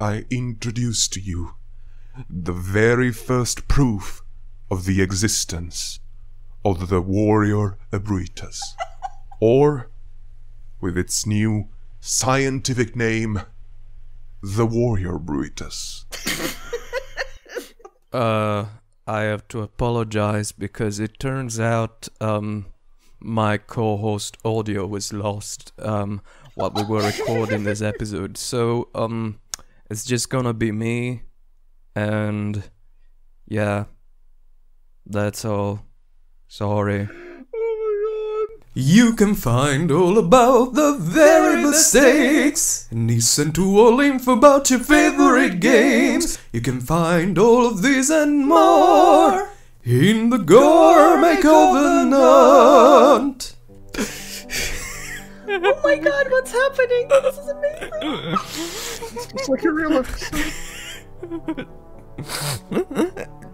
I 0.00 0.24
introduce 0.30 1.08
to 1.08 1.20
you 1.20 1.54
the 2.28 2.52
very 2.52 3.10
first 3.12 3.66
proof 3.68 4.22
of 4.70 4.84
the 4.84 5.00
existence 5.02 5.98
of 6.64 6.88
the 6.88 7.00
warrior 7.00 7.78
Ebruitas, 7.92 8.60
or, 9.40 9.90
with 10.80 10.96
its 10.98 11.26
new 11.26 11.68
scientific 12.00 12.94
name, 12.94 13.40
the 14.42 14.66
warrior 14.66 15.18
Bruitus. 15.18 16.04
Uh, 18.12 18.66
I 19.06 19.22
have 19.22 19.48
to 19.48 19.62
apologize 19.62 20.52
because 20.52 21.00
it 21.00 21.18
turns 21.18 21.58
out 21.58 22.08
um, 22.20 22.66
my 23.20 23.58
co-host 23.58 24.36
audio 24.44 24.86
was 24.86 25.12
lost 25.12 25.72
um, 25.78 26.20
while 26.54 26.70
we 26.70 26.84
were 26.84 27.02
recording 27.02 27.64
this 27.64 27.82
episode. 27.82 28.36
So 28.36 28.88
um, 28.94 29.40
it's 29.90 30.04
just 30.04 30.30
gonna 30.30 30.54
be 30.54 30.72
me, 30.72 31.22
and 31.94 32.62
yeah, 33.46 33.84
that's 35.06 35.44
all. 35.44 35.86
Sorry. 36.48 37.08
You 38.80 39.14
can 39.14 39.34
find 39.34 39.90
all 39.90 40.18
about 40.18 40.74
the 40.74 40.94
very 40.96 41.60
mistakes 41.60 42.86
and 42.92 43.10
listen 43.10 43.50
to 43.54 43.76
all 43.76 43.98
info 43.98 44.34
about 44.34 44.70
your 44.70 44.78
favorite 44.78 45.58
games. 45.58 46.38
You 46.52 46.60
can 46.60 46.80
find 46.80 47.36
all 47.40 47.66
of 47.66 47.82
these 47.82 48.08
and 48.08 48.46
more 48.46 49.50
in 49.82 50.30
the 50.30 50.38
Gourmet 50.38 51.42
Covenant. 51.42 51.96
Oh 55.48 55.80
my 55.82 55.96
god, 55.96 56.30
what's 56.30 56.52
happening? 56.52 57.08
This 57.08 57.36
is 57.36 57.48
amazing. 57.48 57.90
It's 59.34 59.48
like 59.48 59.64
a 59.64 59.72
real 59.72 60.04
I 62.70 63.26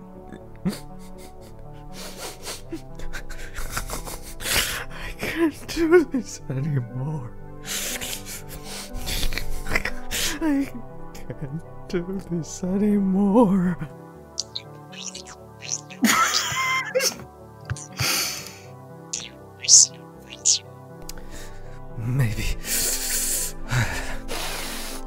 can't 5.35 5.67
do 5.67 6.05
this 6.05 6.41
anymore. 6.49 7.33
I 10.41 10.69
can't 11.27 11.63
do 11.89 12.21
this 12.31 12.63
anymore. 12.63 13.77
Maybe. 21.99 22.45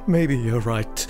Maybe 0.08 0.38
you're 0.38 0.60
right. 0.60 1.08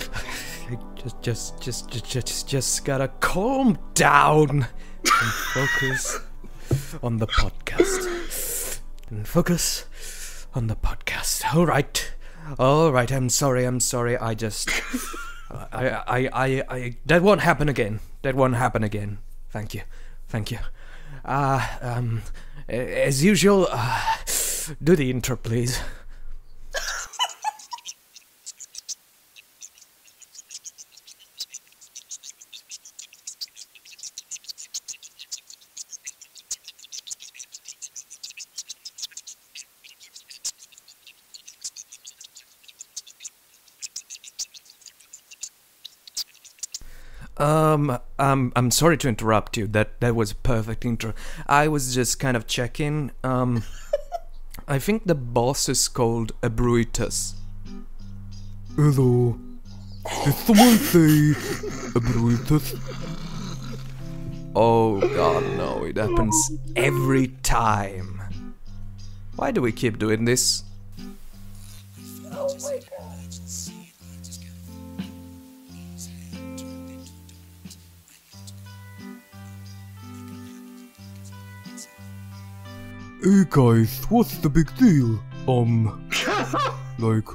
Just, 1.04 1.22
just, 1.24 1.62
just, 1.62 1.90
just, 1.90 2.06
just, 2.06 2.48
just 2.48 2.86
gotta 2.86 3.08
calm 3.20 3.80
down 3.96 4.50
and 4.50 5.32
focus 5.54 6.20
on 7.02 7.18
the 7.18 7.28
podcast. 7.28 8.17
And 9.10 9.28
focus 9.28 9.86
on 10.54 10.68
the 10.68 10.76
podcast. 10.76 11.56
All 11.56 11.66
right, 11.66 12.12
all 12.60 12.92
right. 12.92 13.12
I'm 13.12 13.30
sorry. 13.30 13.64
I'm 13.64 13.80
sorry. 13.80 14.18
I 14.18 14.34
just, 14.34 14.70
I, 15.52 15.90
I, 15.90 16.30
I, 16.34 16.64
I. 16.70 16.96
That 17.06 17.22
won't 17.22 17.42
happen 17.42 17.70
again. 17.70 18.02
That 18.24 18.36
won't 18.36 18.56
happen 18.56 18.84
again. 18.84 19.20
Thank 19.50 19.74
you. 19.74 19.84
Thank 20.28 20.52
you. 20.52 20.60
Uh, 21.24 21.66
um, 21.82 22.24
as 22.68 23.24
usual, 23.24 23.68
uh, 23.72 24.16
do 24.84 24.96
the 24.96 25.10
intro, 25.10 25.38
please. 25.38 25.80
Um, 48.20 48.52
I'm 48.56 48.66
I'm 48.66 48.72
sorry 48.72 48.98
to 48.98 49.08
interrupt 49.08 49.58
you. 49.58 49.68
That 49.68 50.00
that 50.02 50.16
was 50.16 50.32
a 50.32 50.36
perfect 50.36 50.86
intro. 50.86 51.14
I 51.48 51.68
was 51.68 51.94
just 51.94 52.20
kind 52.20 52.36
of 52.36 52.48
checking. 52.48 53.12
Um, 53.24 53.64
I 54.68 54.80
think 54.80 55.06
the 55.06 55.16
boss 55.16 55.70
is 55.70 55.88
called 55.88 56.34
Ebrooitus. 56.42 57.36
Hello. 58.76 59.40
Did 60.24 60.34
someone 60.36 60.78
say 60.78 61.34
Brutus? 61.94 62.76
Oh 64.56 65.00
god, 65.00 65.44
no, 65.58 65.84
it 65.84 65.98
happens 65.98 66.52
every 66.76 67.28
time. 67.44 68.22
Why 69.36 69.52
do 69.52 69.62
we 69.62 69.72
keep 69.72 70.00
doing 70.00 70.26
this? 70.26 70.64
Hey 83.24 83.46
guys, 83.50 84.06
what's 84.10 84.38
the 84.38 84.50
big 84.50 84.70
deal? 84.78 85.20
Um, 85.48 86.08
like, 87.00 87.28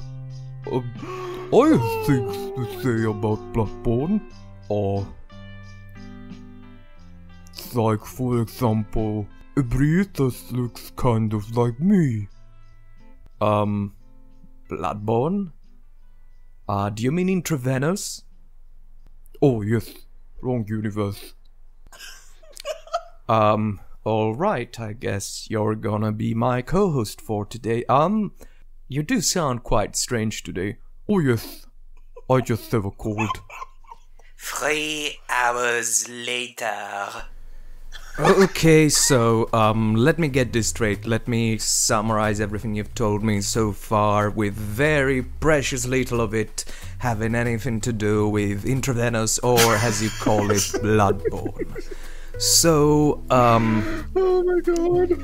um, 0.71 1.49
I 1.53 1.66
have 1.75 2.07
things 2.07 2.37
to 2.55 2.81
say 2.81 3.11
about 3.11 3.53
Bloodborne. 3.53 4.21
Or, 4.68 5.05
like, 7.75 8.05
for 8.05 8.42
example, 8.42 9.27
Brutus 9.57 10.53
looks 10.53 10.92
kind 10.95 11.35
of 11.35 11.57
like 11.57 11.81
me. 11.81 12.29
Um, 13.40 13.97
Bloodborne? 14.71 15.51
Uh, 16.68 16.90
do 16.90 17.03
you 17.03 17.11
mean 17.11 17.29
intravenous? 17.29 18.23
Oh 19.42 19.62
yes, 19.62 19.90
wrong 20.40 20.64
universe. 20.68 21.35
Um, 23.29 23.81
alright, 24.05 24.79
I 24.81 24.93
guess 24.93 25.47
you're 25.51 25.75
gonna 25.75 26.12
be 26.12 26.35
my 26.35 26.62
co 26.62 26.91
host 26.91 27.21
for 27.21 27.47
today. 27.47 27.85
Um, 27.88 28.33
you 28.88 29.03
do 29.03 29.21
sound 29.21 29.62
quite 29.62 29.97
strange 29.97 30.43
today. 30.43 30.79
Oh 31.09 31.19
yes, 31.19 31.67
I 32.29 32.41
just 32.41 32.71
have 32.73 32.85
a 32.85 32.91
cold. 32.91 33.41
Three 34.37 35.19
hours 35.29 36.09
later. 36.09 37.09
Okay, 38.19 38.91
so 38.91 39.49
um, 39.55 39.95
let 39.95 40.19
me 40.19 40.29
get 40.29 40.53
this 40.53 40.69
straight. 40.69 41.07
Let 41.07 41.27
me 41.27 41.57
summarize 41.57 42.41
everything 42.41 42.75
you've 42.75 42.95
told 42.95 43.23
me 43.23 43.41
so 43.41 43.73
far, 43.73 44.29
with 44.29 44.53
very 44.53 45.23
precious 45.23 45.87
little 45.87 46.21
of 46.21 46.35
it 46.35 46.67
having 46.99 47.35
anything 47.35 47.81
to 47.81 47.93
do 47.93 48.29
with 48.29 48.67
intravenous 48.67 49.38
or, 49.38 49.77
as 49.77 50.03
you 50.03 50.11
call 50.21 50.51
it, 50.51 50.57
bloodborne. 50.83 51.83
So, 52.42 53.22
um, 53.31 54.05
Oh 54.16 54.42
my 54.42 54.59
god. 54.61 55.16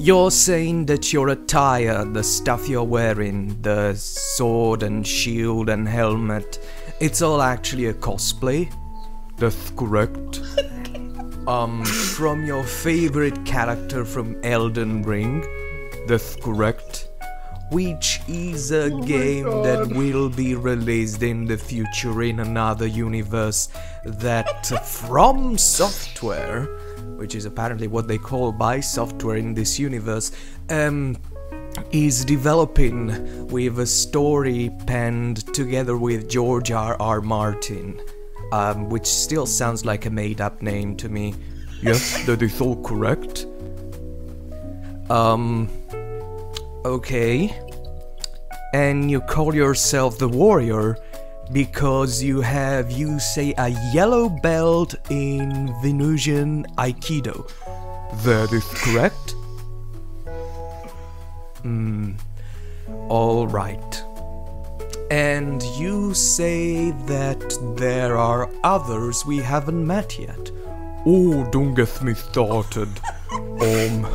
you're 0.00 0.30
saying 0.30 0.86
that 0.86 1.12
your 1.12 1.28
attire, 1.28 2.02
the 2.06 2.22
stuff 2.22 2.66
you're 2.66 2.82
wearing, 2.82 3.60
the 3.60 3.94
sword 3.94 4.82
and 4.82 5.06
shield 5.06 5.68
and 5.68 5.86
helmet, 5.86 6.58
it's 6.98 7.20
all 7.20 7.42
actually 7.42 7.86
a 7.86 7.92
cosplay? 7.94 8.72
That's 9.36 9.68
correct. 9.76 10.40
Um, 11.46 11.84
from 11.84 12.46
your 12.46 12.62
favorite 12.64 13.44
character 13.44 14.04
from 14.06 14.42
Elden 14.42 15.02
Ring, 15.02 15.44
That's 16.06 16.36
correct. 16.36 17.08
Which 17.72 18.20
is 18.28 18.70
a 18.70 18.90
game 19.06 19.44
that 19.62 19.88
will 19.88 20.28
be 20.28 20.54
released 20.54 21.22
in 21.22 21.46
the 21.46 21.56
future 21.56 22.22
in 22.22 22.40
another 22.40 22.86
universe 22.86 23.70
that 24.04 24.66
From 24.84 25.56
Software, 25.56 26.64
which 27.16 27.34
is 27.34 27.46
apparently 27.46 27.88
what 27.88 28.06
they 28.06 28.18
call 28.18 28.52
by 28.52 28.80
software 28.80 29.36
in 29.36 29.54
this 29.54 29.78
universe, 29.78 30.32
um, 30.68 31.16
is 31.92 32.26
developing 32.26 33.46
with 33.46 33.78
a 33.78 33.86
story 33.86 34.70
penned 34.86 35.46
together 35.54 35.96
with 35.96 36.28
George 36.28 36.70
R. 36.70 36.96
R. 37.00 37.22
Martin, 37.22 37.98
um, 38.52 38.90
which 38.90 39.06
still 39.06 39.46
sounds 39.46 39.86
like 39.86 40.04
a 40.04 40.10
made 40.10 40.42
up 40.42 40.60
name 40.60 40.94
to 40.96 41.08
me. 41.08 41.34
Yes, 41.82 42.22
that 42.26 42.42
is 42.42 42.60
all 42.60 42.76
correct. 42.82 43.46
Um. 45.08 45.70
Okay. 46.84 47.54
And 48.74 49.10
you 49.10 49.20
call 49.20 49.54
yourself 49.54 50.18
the 50.18 50.28
warrior 50.28 50.96
because 51.52 52.22
you 52.22 52.40
have, 52.40 52.90
you 52.90 53.20
say, 53.20 53.54
a 53.58 53.68
yellow 53.92 54.28
belt 54.28 54.94
in 55.10 55.74
Venusian 55.82 56.64
Aikido. 56.78 57.48
That 58.24 58.52
is 58.52 58.64
correct. 58.82 59.34
Hmm. 61.62 62.12
Alright. 62.88 64.02
And 65.10 65.62
you 65.76 66.14
say 66.14 66.90
that 67.06 67.58
there 67.76 68.16
are 68.16 68.50
others 68.64 69.26
we 69.26 69.38
haven't 69.38 69.86
met 69.86 70.18
yet. 70.18 70.50
Oh, 71.04 71.46
don't 71.50 71.74
get 71.74 72.02
me 72.02 72.14
started. 72.14 72.88
um, 73.32 74.06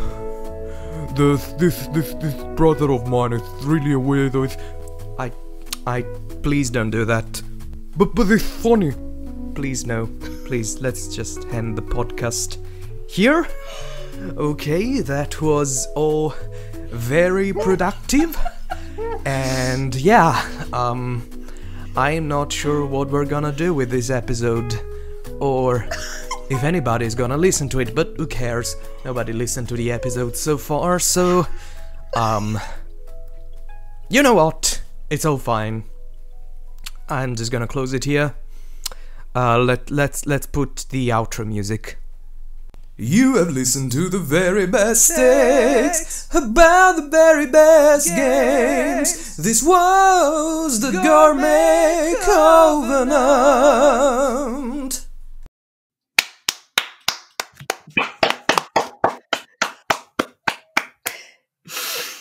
there's 1.17 1.53
this 1.55 1.87
this 1.87 2.13
this 2.15 2.35
brother 2.55 2.91
of 2.91 3.07
mine 3.07 3.33
is 3.33 3.41
really 3.65 3.93
a 3.93 3.97
weirdo. 3.99 4.45
It's, 4.45 4.57
I. 5.17 5.31
I. 5.85 6.03
Please 6.43 6.69
don't 6.69 6.91
do 6.91 7.05
that. 7.05 7.41
but 7.97 8.13
but 8.13 8.29
it's 8.29 8.43
funny. 8.43 8.93
Please, 9.55 9.85
no. 9.85 10.07
Please, 10.45 10.79
let's 10.79 11.15
just 11.15 11.45
end 11.47 11.77
the 11.77 11.81
podcast 11.81 12.57
here. 13.09 13.47
Okay, 14.37 15.01
that 15.01 15.41
was 15.41 15.87
all 15.95 16.35
very 16.91 17.53
productive. 17.53 18.37
And 19.25 19.95
yeah, 19.95 20.47
um, 20.73 21.27
I'm 21.95 22.27
not 22.27 22.51
sure 22.53 22.85
what 22.85 23.09
we're 23.09 23.25
gonna 23.25 23.51
do 23.51 23.73
with 23.73 23.89
this 23.89 24.09
episode. 24.09 24.79
Or 25.39 25.87
if 26.49 26.63
anybody's 26.63 27.15
gonna 27.15 27.37
listen 27.37 27.69
to 27.69 27.79
it, 27.79 27.93
but 27.95 28.15
who 28.17 28.27
cares? 28.27 28.75
Nobody 29.05 29.33
listened 29.33 29.69
to 29.69 29.75
the 29.75 29.91
episode 29.91 30.35
so 30.35 30.57
far, 30.57 30.99
so. 30.99 31.47
Um. 32.15 32.59
You 34.09 34.23
know 34.23 34.33
what? 34.35 34.81
It's 35.09 35.25
all 35.25 35.37
fine. 35.37 35.83
I'm 37.09 37.35
just 37.35 37.51
gonna 37.51 37.67
close 37.67 37.93
it 37.93 38.03
here. 38.05 38.35
Uh, 39.35 39.59
let 39.59 39.91
let's 39.91 40.25
let's 40.25 40.47
put 40.47 40.85
the 40.89 41.09
outro 41.09 41.45
music. 41.45 41.97
You 42.99 43.35
have 43.35 43.51
listened 43.51 43.91
to 43.91 44.09
the 44.09 44.17
very 44.17 44.65
best 44.65 45.15
takes 45.15 46.27
about 46.33 46.95
the 46.95 47.07
very 47.09 47.45
best 47.45 48.07
games. 48.07 49.37
This 49.37 49.61
was 49.61 50.79
the 50.79 50.91
Gourmet 50.91 52.15
Covenant. 52.23 52.97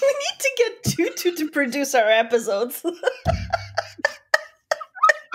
We 0.02 0.08
need 0.20 0.38
to 0.42 0.50
get 1.30 1.36
to 1.38 1.50
produce 1.50 1.94
our 1.94 2.08
episodes. 2.08 2.82
Oh, 2.84 2.92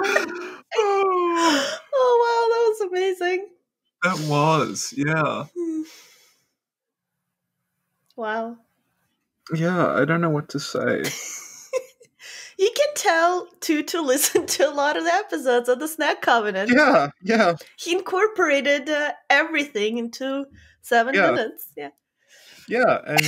oh 1.94 2.16
wow, 2.22 2.44
that 2.50 2.66
was 2.70 2.82
amazing. 2.90 3.48
that 4.04 4.20
was, 4.30 4.94
yeah. 4.96 5.46
Wow. 8.16 8.58
Yeah, 9.54 9.94
I 9.94 10.06
don't 10.06 10.22
know 10.22 10.30
what 10.30 10.50
to 10.50 10.60
say. 10.60 11.04
You 12.58 12.70
can 12.76 12.90
tell 12.96 13.48
to 13.62 14.02
listen 14.04 14.46
to 14.46 14.70
a 14.70 14.74
lot 14.74 14.96
of 14.96 15.04
the 15.04 15.12
episodes 15.12 15.68
of 15.68 15.80
the 15.80 15.88
Snack 15.88 16.22
Covenant. 16.22 16.70
Yeah, 16.72 17.10
yeah. 17.24 17.56
He 17.76 17.92
incorporated 17.94 18.88
uh, 18.88 19.14
everything 19.32 19.98
into 19.98 20.46
seven 20.84 21.16
Yeah. 21.16 21.32
minutes. 21.32 21.70
Yeah. 21.76 21.90
Yeah, 22.68 23.00
and 23.06 23.22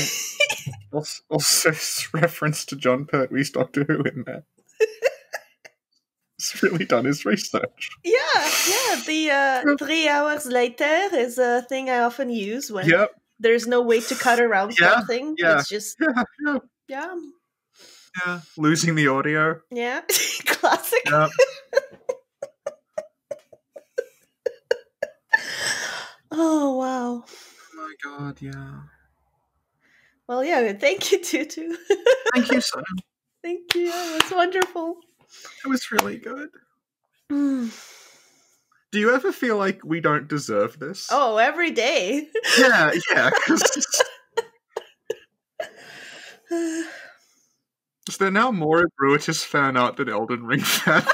also, 0.91 1.23
also 1.29 1.71
reference 2.13 2.65
to 2.65 2.75
John 2.75 3.05
Pertwee's 3.05 3.51
Doctor 3.51 3.83
Who 3.87 4.03
in 4.03 4.23
there. 4.25 4.43
He's 6.37 6.61
really 6.63 6.85
done 6.85 7.05
his 7.05 7.25
research. 7.25 7.89
Yeah, 8.03 8.13
yeah. 8.67 9.01
The 9.05 9.29
uh, 9.31 9.75
three 9.77 10.07
hours 10.09 10.45
later 10.45 11.07
is 11.13 11.37
a 11.37 11.61
thing 11.69 11.89
I 11.89 11.99
often 11.99 12.29
use 12.29 12.71
when 12.71 12.87
Yep. 12.89 13.11
there's 13.39 13.67
no 13.67 13.81
way 13.81 14.01
to 14.01 14.15
cut 14.15 14.39
around 14.39 14.73
Yeah, 14.79 14.95
something. 14.95 15.35
yeah. 15.37 15.59
It's 15.59 15.69
just 15.69 15.97
Yeah, 16.01 16.13
yeah, 16.45 16.57
yeah, 16.89 17.15
yeah. 18.25 18.39
Losing 18.57 18.95
the 18.95 19.07
audio. 19.07 19.61
yeah. 19.71 20.01
Classic. 20.45 21.01
Yeah. 21.05 21.29
Oh 26.31 26.77
wow. 26.77 27.23
Oh 27.25 27.75
my 27.75 27.93
god, 28.03 28.41
yeah. 28.41 28.81
Well, 30.33 30.43
yeah. 30.43 30.73
Thank 30.79 31.11
you, 31.11 31.23
Tutu. 31.23 31.75
Thank 32.33 32.51
you, 32.51 32.59
son. 32.73 32.83
thank 33.43 33.75
you. 33.75 33.91
It 33.93 34.23
was 34.23 34.31
wonderful. 34.31 34.95
It 35.63 35.67
was 35.67 35.91
really 35.91 36.17
good. 36.17 36.49
Mm. 37.31 37.71
Do 38.91 38.99
you 38.99 39.13
ever 39.13 39.31
feel 39.31 39.57
like 39.57 39.81
we 39.83 40.01
don't 40.01 40.27
deserve 40.27 40.79
this? 40.79 41.07
Oh, 41.11 41.37
every 41.37 41.69
day. 41.69 42.29
Yeah, 42.57 42.93
yeah. 43.11 43.29
Is 48.09 48.17
there 48.17 48.31
now 48.31 48.51
more 48.51 48.89
Brutus 48.97 49.43
fan 49.43 49.77
art 49.77 49.97
than 49.97 50.09
Elden 50.09 50.45
Ring 50.45 50.59
fans? 50.61 51.07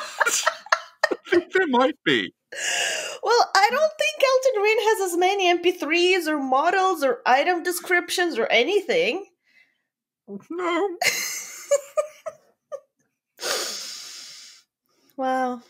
I 1.11 1.15
think 1.29 1.51
there 1.53 1.67
might 1.67 1.97
be. 2.05 2.33
Well, 3.21 3.51
I 3.55 3.67
don't 3.71 3.91
think 3.97 4.23
Elden 4.23 4.61
Ring 4.63 4.77
has 4.81 5.11
as 5.11 5.17
many 5.17 5.47
MP3s 5.53 6.27
or 6.27 6.39
models 6.39 7.03
or 7.03 7.19
item 7.25 7.63
descriptions 7.63 8.37
or 8.37 8.45
anything. 8.47 9.25
No. 10.49 10.97
Wow. 15.17 15.61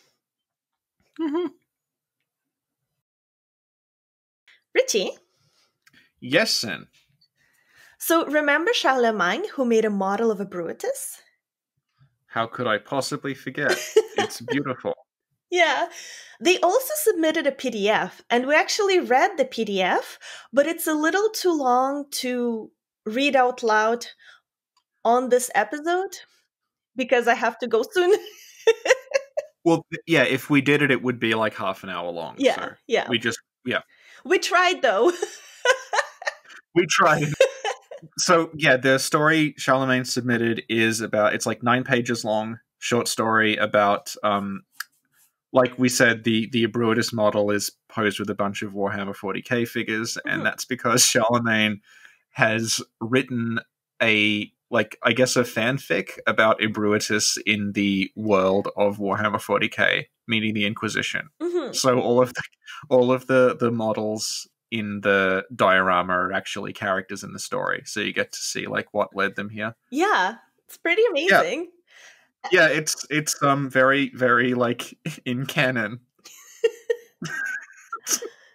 Mhm. 1.19 1.53
Richie, 4.75 5.11
Yes, 6.19 6.51
Sin. 6.51 6.85
so 7.97 8.25
remember 8.27 8.71
Charlemagne 8.73 9.49
who 9.49 9.65
made 9.65 9.85
a 9.85 9.89
model 9.89 10.29
of 10.29 10.39
a 10.39 10.45
Brutus? 10.45 11.17
How 12.27 12.45
could 12.45 12.67
I 12.67 12.77
possibly 12.77 13.33
forget? 13.33 13.71
It's 14.17 14.39
beautiful. 14.41 14.93
Yeah. 15.51 15.87
They 16.41 16.59
also 16.59 16.93
submitted 17.03 17.47
a 17.47 17.51
PDF, 17.51 18.21
and 18.29 18.47
we 18.47 18.55
actually 18.55 18.99
read 18.99 19.37
the 19.37 19.45
PDF, 19.45 20.17
but 20.53 20.67
it's 20.67 20.87
a 20.87 20.93
little 20.93 21.29
too 21.29 21.51
long 21.51 22.05
to 22.11 22.71
read 23.05 23.35
out 23.35 23.63
loud 23.63 24.05
on 25.03 25.29
this 25.29 25.49
episode 25.55 26.17
because 26.95 27.27
I 27.27 27.33
have 27.33 27.57
to 27.59 27.67
go 27.67 27.83
soon. 27.91 28.13
Well, 29.65 29.85
yeah, 30.07 30.23
if 30.23 30.49
we 30.49 30.61
did 30.61 30.81
it, 30.81 30.89
it 30.89 31.03
would 31.03 31.19
be 31.19 31.35
like 31.35 31.53
half 31.53 31.83
an 31.83 31.89
hour 31.89 32.09
long. 32.11 32.35
yeah, 32.37 32.55
So 32.55 32.71
yeah. 32.87 33.09
we 33.09 33.19
just, 33.19 33.39
yeah, 33.65 33.81
We 34.23 34.39
tried 34.39 34.81
though. 34.81 35.11
we 36.75 36.85
tried. 36.89 37.27
so, 38.17 38.49
yeah, 38.55 38.77
the 38.77 38.97
story 38.99 39.53
Charlemagne 39.57 40.05
submitted 40.05 40.63
is 40.69 41.01
about, 41.01 41.33
it's 41.33 41.45
like 41.45 41.61
nine 41.61 41.83
pages 41.83 42.23
long, 42.23 42.59
short 42.79 43.07
story 43.07 43.57
about, 43.57 44.15
um, 44.23 44.63
like 45.51 45.77
we 45.79 45.89
said, 45.89 46.23
the, 46.23 46.47
the 46.51 46.65
Brutus 46.67 47.11
model 47.11 47.49
is 47.51 47.71
posed 47.89 48.19
with 48.19 48.29
a 48.29 48.35
bunch 48.35 48.61
of 48.61 48.73
Warhammer 48.73 49.15
40k 49.15 49.67
figures, 49.67 50.15
Mhm. 50.25 50.33
and 50.33 50.45
that's 50.45 50.65
because 50.65 51.03
Charlemagne 51.03 51.81
has 52.31 52.81
written 53.01 53.59
a 54.01 54.51
like 54.71 54.97
I 55.01 55.13
guess 55.13 55.35
a 55.35 55.41
fanfic 55.41 56.19
about 56.27 56.59
Ebrooitus 56.61 57.39
in 57.47 57.71
the 57.71 58.11
world 58.15 58.67
of 58.77 58.97
Warhammer 58.99 59.41
40k, 59.41 60.05
meaning 60.27 60.53
the 60.53 60.65
Inquisition. 60.67 61.29
Mhm. 61.41 61.73
So 61.75 61.99
all 61.99 62.21
of 62.21 62.33
the 62.35 62.43
all 62.89 63.11
of 63.11 63.25
the 63.25 63.57
the 63.59 63.71
models 63.71 64.47
in 64.71 65.01
the 65.01 65.43
diorama 65.55 66.13
are 66.13 66.31
actually 66.31 66.71
characters 66.73 67.23
in 67.23 67.33
the 67.33 67.39
story. 67.39 67.81
So 67.85 67.99
you 68.01 68.13
get 68.13 68.31
to 68.31 68.37
see 68.37 68.67
like 68.67 68.93
what 68.93 69.15
led 69.15 69.35
them 69.35 69.49
here. 69.49 69.73
Yeah, 69.89 70.35
it's 70.67 70.77
pretty 70.77 71.01
amazing. 71.09 71.61
Yeah, 71.61 71.69
it's 72.51 73.05
it's 73.09 73.41
um 73.43 73.69
very 73.69 74.11
very 74.15 74.53
like 74.53 74.97
in 75.25 75.45
canon. 75.45 75.99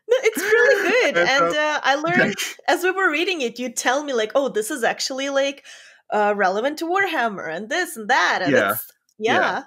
No, 0.06 0.16
it's 0.22 0.36
really 0.38 0.90
good. 0.90 1.16
And, 1.28 1.56
uh, 1.56 1.80
I 1.82 1.94
learned 1.94 2.34
as 2.68 2.82
we 2.82 2.90
were 2.90 3.10
reading 3.10 3.40
it, 3.40 3.58
you 3.58 3.70
tell 3.70 4.04
me 4.04 4.12
like, 4.12 4.32
"Oh, 4.34 4.50
this 4.50 4.70
is 4.70 4.84
actually 4.84 5.30
like 5.30 5.64
uh, 6.12 6.34
relevant 6.36 6.78
to 6.80 6.84
Warhammer 6.84 7.48
and 7.50 7.70
this 7.70 7.96
and 7.96 8.08
that." 8.10 8.40
And 8.42 8.52
Yeah. 8.52 8.76
yeah. 9.18 9.34
Yeah. 9.40 9.62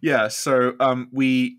Yeah, 0.00 0.28
so 0.28 0.74
um 0.80 1.08
we 1.12 1.58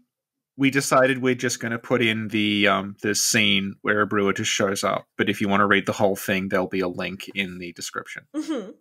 we 0.57 0.69
decided 0.71 1.21
we're 1.21 1.35
just 1.35 1.59
going 1.59 1.71
to 1.71 1.79
put 1.79 2.01
in 2.01 2.29
the 2.29 2.67
um 2.67 2.95
the 3.03 3.13
scene 3.13 3.75
where 3.81 4.05
Ebrooitus 4.05 4.37
just 4.37 4.51
shows 4.51 4.83
up, 4.83 5.05
but 5.17 5.29
if 5.29 5.39
you 5.39 5.47
want 5.47 5.61
to 5.61 5.67
read 5.67 5.85
the 5.85 5.93
whole 5.93 6.15
thing, 6.15 6.49
there'll 6.49 6.67
be 6.67 6.79
a 6.79 6.87
link 6.87 7.29
in 7.35 7.59
the 7.59 7.71
description. 7.73 8.23
Mhm. 8.35 8.73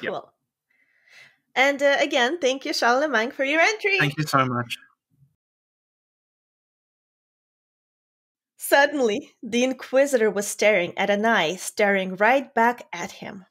Yep. 0.00 0.12
Cool. 0.12 0.32
And 1.54 1.82
uh, 1.82 1.96
again, 2.00 2.38
thank 2.38 2.64
you, 2.64 2.72
Charlemagne, 2.72 3.30
for 3.30 3.44
your 3.44 3.60
entry. 3.60 3.98
Thank 3.98 4.16
you 4.16 4.24
so 4.24 4.44
much. 4.46 4.78
Suddenly, 8.56 9.34
the 9.42 9.64
Inquisitor 9.64 10.30
was 10.30 10.46
staring 10.46 10.96
at 10.96 11.10
an 11.10 11.26
eye 11.26 11.56
staring 11.56 12.16
right 12.16 12.54
back 12.54 12.86
at 12.92 13.12
him. 13.12 13.44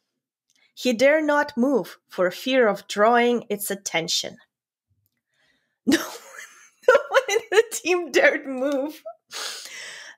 He 0.73 0.93
dare 0.93 1.21
not 1.21 1.57
move 1.57 1.97
for 2.07 2.31
fear 2.31 2.67
of 2.67 2.87
drawing 2.87 3.45
its 3.49 3.69
attention. 3.69 4.37
No, 5.85 5.97
no 6.89 6.95
one 7.09 7.21
in 7.29 7.39
the 7.51 7.63
team 7.71 8.11
dared 8.11 8.47
move. 8.47 9.03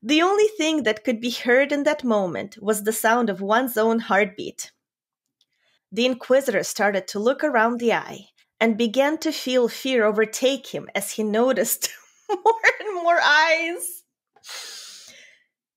The 0.01 0.21
only 0.21 0.47
thing 0.57 0.83
that 0.83 1.03
could 1.03 1.19
be 1.19 1.31
heard 1.31 1.71
in 1.71 1.83
that 1.83 2.03
moment 2.03 2.57
was 2.61 2.83
the 2.83 2.93
sound 2.93 3.29
of 3.29 3.41
one's 3.41 3.77
own 3.77 3.99
heartbeat. 3.99 4.71
The 5.93 6.07
Inquisitor 6.07 6.63
started 6.63 7.07
to 7.09 7.19
look 7.19 7.43
around 7.43 7.79
the 7.79 7.93
eye 7.93 8.29
and 8.59 8.79
began 8.79 9.19
to 9.19 9.31
feel 9.31 9.67
fear 9.67 10.05
overtake 10.05 10.73
him 10.73 10.89
as 10.95 11.11
he 11.11 11.23
noticed 11.23 11.89
more 12.29 12.61
and 12.79 12.95
more 12.95 13.19
eyes. 13.21 14.01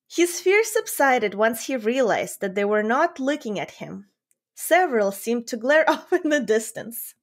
His 0.08 0.40
fear 0.40 0.64
subsided 0.64 1.34
once 1.34 1.66
he 1.66 1.76
realized 1.76 2.40
that 2.40 2.54
they 2.54 2.64
were 2.64 2.82
not 2.82 3.20
looking 3.20 3.60
at 3.60 3.72
him. 3.72 4.06
Several 4.54 5.12
seemed 5.12 5.46
to 5.48 5.58
glare 5.58 5.88
off 5.90 6.10
in 6.10 6.30
the 6.30 6.40
distance. 6.40 7.14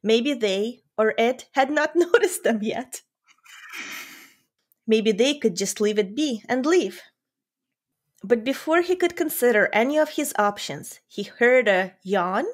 Maybe 0.00 0.34
they 0.34 0.82
or 0.96 1.14
it 1.18 1.46
had 1.54 1.72
not 1.72 1.96
noticed 1.96 2.44
them 2.44 2.60
yet. 2.62 3.02
Maybe 4.86 5.10
they 5.10 5.34
could 5.34 5.56
just 5.56 5.80
leave 5.80 5.98
it 5.98 6.14
be 6.14 6.44
and 6.48 6.64
leave. 6.64 7.02
But 8.24 8.42
before 8.42 8.80
he 8.80 8.96
could 8.96 9.16
consider 9.16 9.68
any 9.70 9.98
of 9.98 10.08
his 10.08 10.32
options, 10.38 11.00
he 11.06 11.24
heard 11.24 11.68
a 11.68 11.92
yawn. 12.02 12.46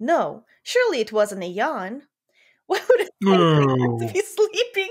No, 0.00 0.44
surely 0.64 0.98
it 0.98 1.12
wasn't 1.12 1.44
a 1.44 1.46
yawn. 1.46 2.02
Why 2.66 2.80
would 2.88 3.00
it 3.00 3.10
No. 3.20 3.96
be 4.12 4.20
sleeping? 4.20 4.90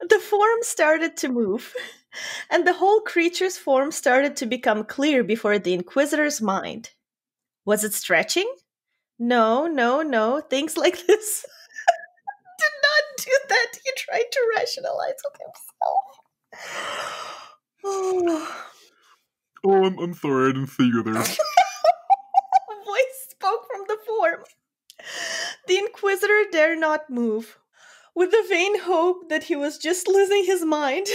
the 0.08 0.18
form 0.18 0.58
started 0.62 1.18
to 1.18 1.28
move, 1.28 1.74
and 2.48 2.66
the 2.66 2.72
whole 2.72 3.00
creature's 3.02 3.58
form 3.58 3.92
started 3.92 4.34
to 4.36 4.46
become 4.46 4.84
clear 4.84 5.22
before 5.22 5.58
the 5.58 5.74
Inquisitor's 5.74 6.40
mind. 6.40 6.92
Was 7.66 7.84
it 7.84 7.92
stretching? 7.92 8.50
No, 9.18 9.66
no, 9.66 10.00
no. 10.00 10.40
Things 10.40 10.78
like 10.78 11.06
this 11.06 11.44
do 13.28 13.38
that. 13.48 13.66
He 13.84 13.90
tried 13.96 14.30
to 14.32 14.52
rationalize 14.56 15.20
with 15.24 15.40
himself. 15.40 16.02
Oh. 17.84 18.64
Oh, 19.64 19.84
I'm, 19.84 19.98
I'm 19.98 20.14
sorry, 20.14 20.50
I 20.50 20.52
didn't 20.52 20.68
see 20.68 20.86
you 20.86 21.02
there. 21.02 21.14
A 21.14 21.24
voice 22.84 23.26
spoke 23.28 23.66
from 23.70 23.84
the 23.88 23.98
form. 24.06 24.44
The 25.66 25.78
Inquisitor 25.78 26.44
dare 26.50 26.76
not 26.76 27.10
move, 27.10 27.58
with 28.14 28.30
the 28.30 28.44
vain 28.48 28.80
hope 28.80 29.28
that 29.28 29.44
he 29.44 29.56
was 29.56 29.78
just 29.78 30.08
losing 30.08 30.44
his 30.44 30.64
mind. 30.64 31.06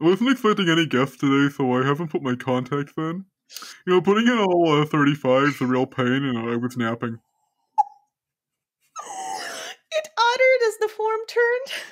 I 0.00 0.04
wasn't 0.04 0.30
expecting 0.30 0.68
any 0.68 0.86
guests 0.86 1.16
today, 1.16 1.52
so 1.52 1.72
I 1.72 1.84
haven't 1.84 2.08
put 2.08 2.22
my 2.22 2.36
contacts 2.36 2.92
in. 2.96 3.24
You 3.86 3.94
know, 3.94 4.00
putting 4.00 4.28
in 4.28 4.38
all 4.38 4.80
uh, 4.80 4.84
35 4.84 5.42
is 5.48 5.60
a 5.60 5.66
real 5.66 5.86
pain, 5.86 6.24
and 6.24 6.38
I 6.38 6.56
was 6.56 6.76
napping. 6.76 7.18
It 9.90 10.08
uttered 10.16 10.67
as 10.67 10.67
the 10.80 10.88
form 10.88 11.20
turned. 11.26 11.82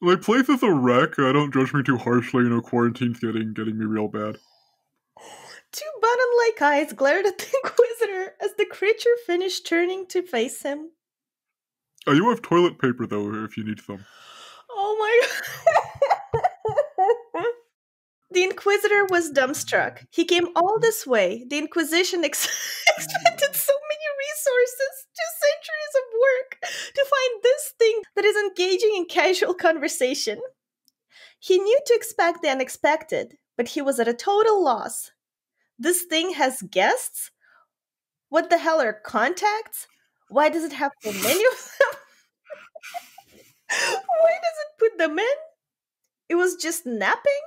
My 0.00 0.16
place 0.16 0.48
is 0.48 0.62
a 0.62 0.72
wreck. 0.72 1.18
Uh, 1.18 1.32
don't 1.32 1.54
judge 1.54 1.72
me 1.72 1.82
too 1.82 1.96
harshly. 1.96 2.42
You 2.42 2.50
know, 2.50 2.60
quarantine's 2.60 3.20
getting 3.20 3.54
getting 3.54 3.78
me 3.78 3.84
real 3.84 4.08
bad. 4.08 4.36
Two 5.72 5.90
button-like 6.00 6.60
eyes 6.60 6.92
glared 6.92 7.24
at 7.24 7.38
the 7.38 7.46
Inquisitor 7.64 8.34
as 8.42 8.50
the 8.58 8.66
creature 8.66 9.16
finished 9.26 9.66
turning 9.66 10.06
to 10.08 10.22
face 10.22 10.62
him. 10.62 10.90
Uh, 12.06 12.12
you 12.12 12.28
have 12.30 12.42
toilet 12.42 12.78
paper 12.78 13.06
though, 13.06 13.44
if 13.44 13.56
you 13.56 13.64
need 13.64 13.80
some. 13.80 14.04
Oh 14.70 14.96
my 14.98 15.20
god. 17.38 17.44
the 18.32 18.42
Inquisitor 18.42 19.06
was 19.08 19.30
dumbstruck. 19.30 20.04
He 20.10 20.24
came 20.24 20.48
all 20.56 20.78
this 20.80 21.06
way. 21.06 21.44
The 21.48 21.58
Inquisition 21.58 22.24
ex- 22.24 22.84
expended 22.96 23.54
so 23.54 23.72
resources, 24.42 25.06
two 25.14 25.30
centuries 25.40 25.94
of 25.96 26.06
work, 26.20 26.50
to 26.94 27.04
find 27.04 27.42
this 27.42 27.72
thing 27.78 28.02
that 28.16 28.24
is 28.24 28.36
engaging 28.36 28.94
in 28.96 29.06
casual 29.06 29.54
conversation. 29.54 30.40
He 31.38 31.58
knew 31.58 31.78
to 31.86 31.94
expect 31.94 32.42
the 32.42 32.48
unexpected, 32.48 33.36
but 33.56 33.68
he 33.68 33.82
was 33.82 33.98
at 34.00 34.08
a 34.08 34.14
total 34.14 34.62
loss. 34.62 35.10
This 35.78 36.02
thing 36.02 36.34
has 36.34 36.62
guests? 36.62 37.30
What 38.28 38.50
the 38.50 38.58
hell 38.58 38.80
are 38.80 38.92
contacts? 38.92 39.86
Why 40.28 40.48
does 40.48 40.64
it 40.64 40.72
have 40.72 40.92
so 41.02 41.12
many 41.12 41.44
of 41.44 41.72
them? 41.78 42.00
Why 43.68 44.38
does 44.42 44.58
it 44.60 44.78
put 44.78 44.98
them 44.98 45.18
in? 45.18 45.36
It 46.28 46.36
was 46.36 46.56
just 46.56 46.86
napping? 46.86 47.46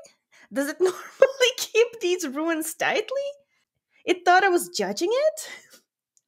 Does 0.54 0.70
it 0.70 0.78
normally 0.80 1.52
keep 1.58 2.00
these 2.02 2.28
ruins 2.28 2.74
tightly? 2.76 3.28
It 4.06 4.24
thought 4.26 4.44
I 4.44 4.50
was 4.50 4.70
judging 4.70 5.10
it? 5.12 5.50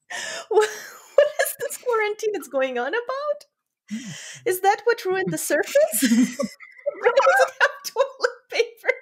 What 0.49 1.27
is 1.41 1.55
this 1.59 1.77
quarantine 1.77 2.31
that's 2.33 2.47
going 2.47 2.77
on 2.77 2.89
about? 2.89 4.01
Is 4.45 4.61
that 4.61 4.81
what 4.83 5.03
ruined 5.03 5.31
the 5.31 5.37
surface? 5.37 5.75
Why 6.01 7.11
does 7.15 7.39
it 7.39 7.53
have 7.61 7.71
toilet 7.85 8.37
paper? 8.51 8.93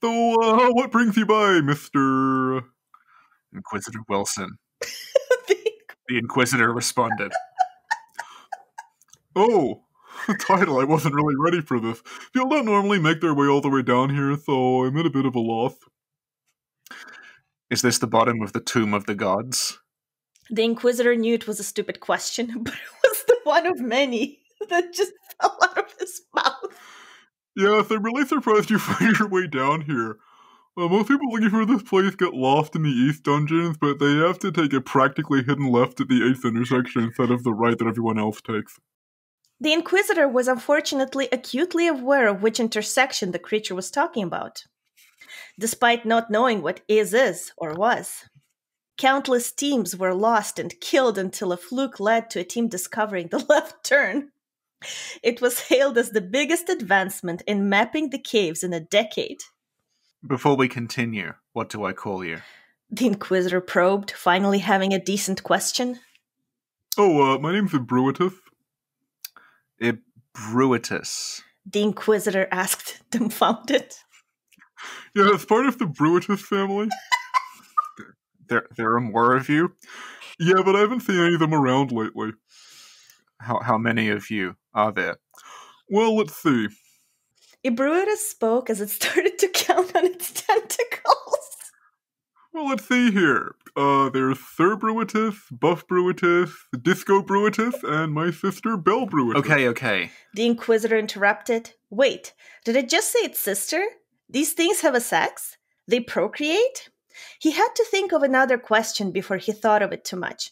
So, 0.00 0.42
uh, 0.42 0.70
what 0.70 0.92
brings 0.92 1.16
you 1.16 1.26
by, 1.26 1.60
Mister 1.60 2.62
Inquisitor 3.52 4.00
Wilson? 4.08 4.58
The 6.08 6.18
Inquisitor 6.18 6.72
responded. 6.72 7.30
oh, 9.36 9.84
title. 10.40 10.80
I 10.80 10.84
wasn't 10.84 11.14
really 11.14 11.36
ready 11.38 11.60
for 11.60 11.78
this. 11.78 12.02
People 12.32 12.48
don't 12.50 12.64
normally 12.64 12.98
make 12.98 13.20
their 13.20 13.32
way 13.32 13.46
all 13.46 13.60
the 13.60 13.68
way 13.68 13.82
down 13.82 14.10
here, 14.10 14.36
so 14.36 14.84
I'm 14.84 14.96
at 14.96 15.06
a 15.06 15.10
bit 15.10 15.24
of 15.24 15.36
a 15.36 15.40
loss. 15.40 15.74
Is 17.70 17.82
this 17.82 17.98
the 17.98 18.08
bottom 18.08 18.42
of 18.42 18.52
the 18.52 18.60
Tomb 18.60 18.92
of 18.92 19.06
the 19.06 19.14
Gods? 19.14 19.78
The 20.50 20.64
Inquisitor 20.64 21.14
knew 21.14 21.34
it 21.34 21.46
was 21.46 21.60
a 21.60 21.64
stupid 21.64 22.00
question, 22.00 22.52
but 22.64 22.74
it 22.74 23.08
was 23.08 23.24
the 23.28 23.38
one 23.44 23.66
of 23.66 23.78
many 23.78 24.40
that 24.68 24.92
just 24.92 25.12
fell 25.40 25.56
out 25.62 25.78
of 25.78 25.94
his 25.98 26.20
mouth. 26.34 26.76
Yes, 27.54 27.90
I'm 27.90 28.02
really 28.02 28.26
surprised 28.26 28.70
you 28.70 28.78
find 28.78 29.16
your 29.18 29.28
way 29.28 29.46
down 29.46 29.82
here. 29.82 30.18
Uh, 30.76 30.88
most 30.88 31.08
people 31.08 31.30
looking 31.30 31.50
for 31.50 31.64
this 31.64 31.82
place 31.82 32.14
get 32.16 32.34
lost 32.34 32.74
in 32.74 32.82
the 32.82 32.90
east 32.90 33.22
dungeons, 33.22 33.76
but 33.80 34.00
they 34.00 34.14
have 34.14 34.38
to 34.40 34.50
take 34.50 34.72
a 34.72 34.80
practically 34.80 35.42
hidden 35.42 35.70
left 35.70 36.00
at 36.00 36.08
the 36.08 36.28
eighth 36.28 36.44
intersection 36.44 37.04
instead 37.04 37.30
of 37.30 37.44
the 37.44 37.52
right 37.52 37.78
that 37.78 37.86
everyone 37.86 38.18
else 38.18 38.40
takes. 38.40 38.80
The 39.60 39.72
Inquisitor 39.72 40.26
was 40.26 40.48
unfortunately 40.48 41.28
acutely 41.30 41.86
aware 41.86 42.28
of 42.28 42.42
which 42.42 42.58
intersection 42.58 43.30
the 43.30 43.38
creature 43.38 43.74
was 43.74 43.90
talking 43.90 44.24
about, 44.24 44.64
despite 45.58 46.04
not 46.06 46.30
knowing 46.30 46.62
what 46.62 46.80
is 46.88 47.14
is 47.14 47.52
or 47.56 47.74
was. 47.74 48.24
Countless 48.96 49.50
teams 49.50 49.96
were 49.96 50.14
lost 50.14 50.58
and 50.58 50.78
killed 50.80 51.16
until 51.16 51.52
a 51.52 51.56
fluke 51.56 52.00
led 52.00 52.28
to 52.30 52.40
a 52.40 52.44
team 52.44 52.68
discovering 52.68 53.28
the 53.28 53.38
left 53.48 53.84
turn. 53.84 54.30
It 55.22 55.40
was 55.40 55.60
hailed 55.60 55.98
as 55.98 56.10
the 56.10 56.20
biggest 56.20 56.68
advancement 56.68 57.42
in 57.46 57.68
mapping 57.68 58.10
the 58.10 58.18
caves 58.18 58.62
in 58.62 58.72
a 58.72 58.80
decade. 58.80 59.42
Before 60.26 60.56
we 60.56 60.68
continue, 60.68 61.34
what 61.52 61.70
do 61.70 61.84
I 61.84 61.92
call 61.92 62.24
you? 62.24 62.42
The 62.90 63.06
Inquisitor 63.06 63.60
probed, 63.60 64.10
finally 64.10 64.58
having 64.58 64.92
a 64.92 64.98
decent 64.98 65.42
question. 65.42 66.00
Oh, 66.98 67.34
uh, 67.34 67.38
my 67.38 67.52
name's 67.52 67.72
Ebrooitus. 67.72 68.34
Ebrooitus. 69.80 71.42
The 71.64 71.82
Inquisitor 71.82 72.48
asked, 72.50 73.00
dumbfounded. 73.10 73.94
Yeah, 75.14 75.30
it's 75.34 75.44
part 75.44 75.66
of 75.66 75.76
the 75.78 75.86
Bruitus 75.86 76.40
family. 76.40 76.88
there, 78.48 78.66
there 78.76 78.94
are 78.94 79.00
more 79.00 79.36
of 79.36 79.48
you. 79.48 79.72
Yeah, 80.38 80.62
but 80.64 80.76
I 80.76 80.80
haven't 80.80 81.00
seen 81.00 81.18
any 81.18 81.34
of 81.34 81.40
them 81.40 81.52
around 81.52 81.90
lately. 81.90 82.30
How 83.40 83.58
how 83.60 83.76
many 83.76 84.08
of 84.08 84.30
you 84.30 84.54
are 84.72 84.92
there? 84.92 85.16
Well, 85.88 86.16
let's 86.16 86.36
see. 86.36 86.68
Ebrooitus 87.64 88.18
spoke 88.18 88.70
as 88.70 88.80
it 88.80 88.90
started 89.00 89.38
to 89.38 89.48
count 89.48 89.94
on 89.96 90.06
its 90.06 90.30
tentacles. 90.32 91.56
Well, 92.52 92.68
let's 92.68 92.86
see 92.88 93.10
here. 93.10 93.54
Uh, 93.76 94.10
there's 94.10 94.38
Sir 94.40 94.76
Bruitus, 94.76 95.36
Buff 95.52 95.86
Bruitus, 95.86 96.50
Disco 96.82 97.22
Bruitus, 97.22 97.76
and 97.84 98.12
my 98.12 98.32
sister 98.32 98.76
Belle 98.76 99.06
Bruitus. 99.06 99.40
Okay, 99.40 99.68
okay. 99.68 100.10
The 100.34 100.46
Inquisitor 100.46 100.98
interrupted. 100.98 101.74
Wait, 101.90 102.34
did 102.64 102.76
I 102.76 102.82
just 102.82 103.12
say 103.12 103.20
its 103.20 103.38
sister? 103.38 103.84
These 104.32 104.52
things 104.52 104.80
have 104.82 104.94
a 104.94 105.00
sex? 105.00 105.56
They 105.88 106.00
procreate? 106.00 106.88
He 107.40 107.50
had 107.50 107.70
to 107.74 107.84
think 107.84 108.12
of 108.12 108.22
another 108.22 108.58
question 108.58 109.10
before 109.10 109.38
he 109.38 109.52
thought 109.52 109.82
of 109.82 109.92
it 109.92 110.04
too 110.04 110.16
much. 110.16 110.50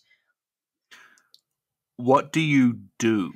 What 1.96 2.32
do 2.32 2.40
you 2.40 2.80
do? 2.98 3.32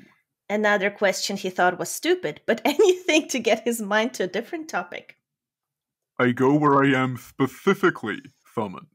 Another 0.51 0.91
question 0.91 1.37
he 1.37 1.49
thought 1.49 1.79
was 1.79 1.91
stupid, 1.91 2.41
but 2.45 2.61
anything 2.65 3.29
to 3.29 3.39
get 3.39 3.65
his 3.65 3.81
mind 3.81 4.15
to 4.15 4.25
a 4.25 4.29
different 4.29 4.69
topic. 4.69 5.17
I 6.19 6.33
go 6.33 6.55
where 6.55 6.83
I 6.83 6.89
am 6.89 7.17
specifically 7.17 8.21
summoned. 8.55 8.87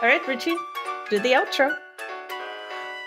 All 0.00 0.08
right, 0.08 0.26
Richie, 0.26 0.56
do 1.10 1.18
the 1.18 1.32
outro. 1.32 1.76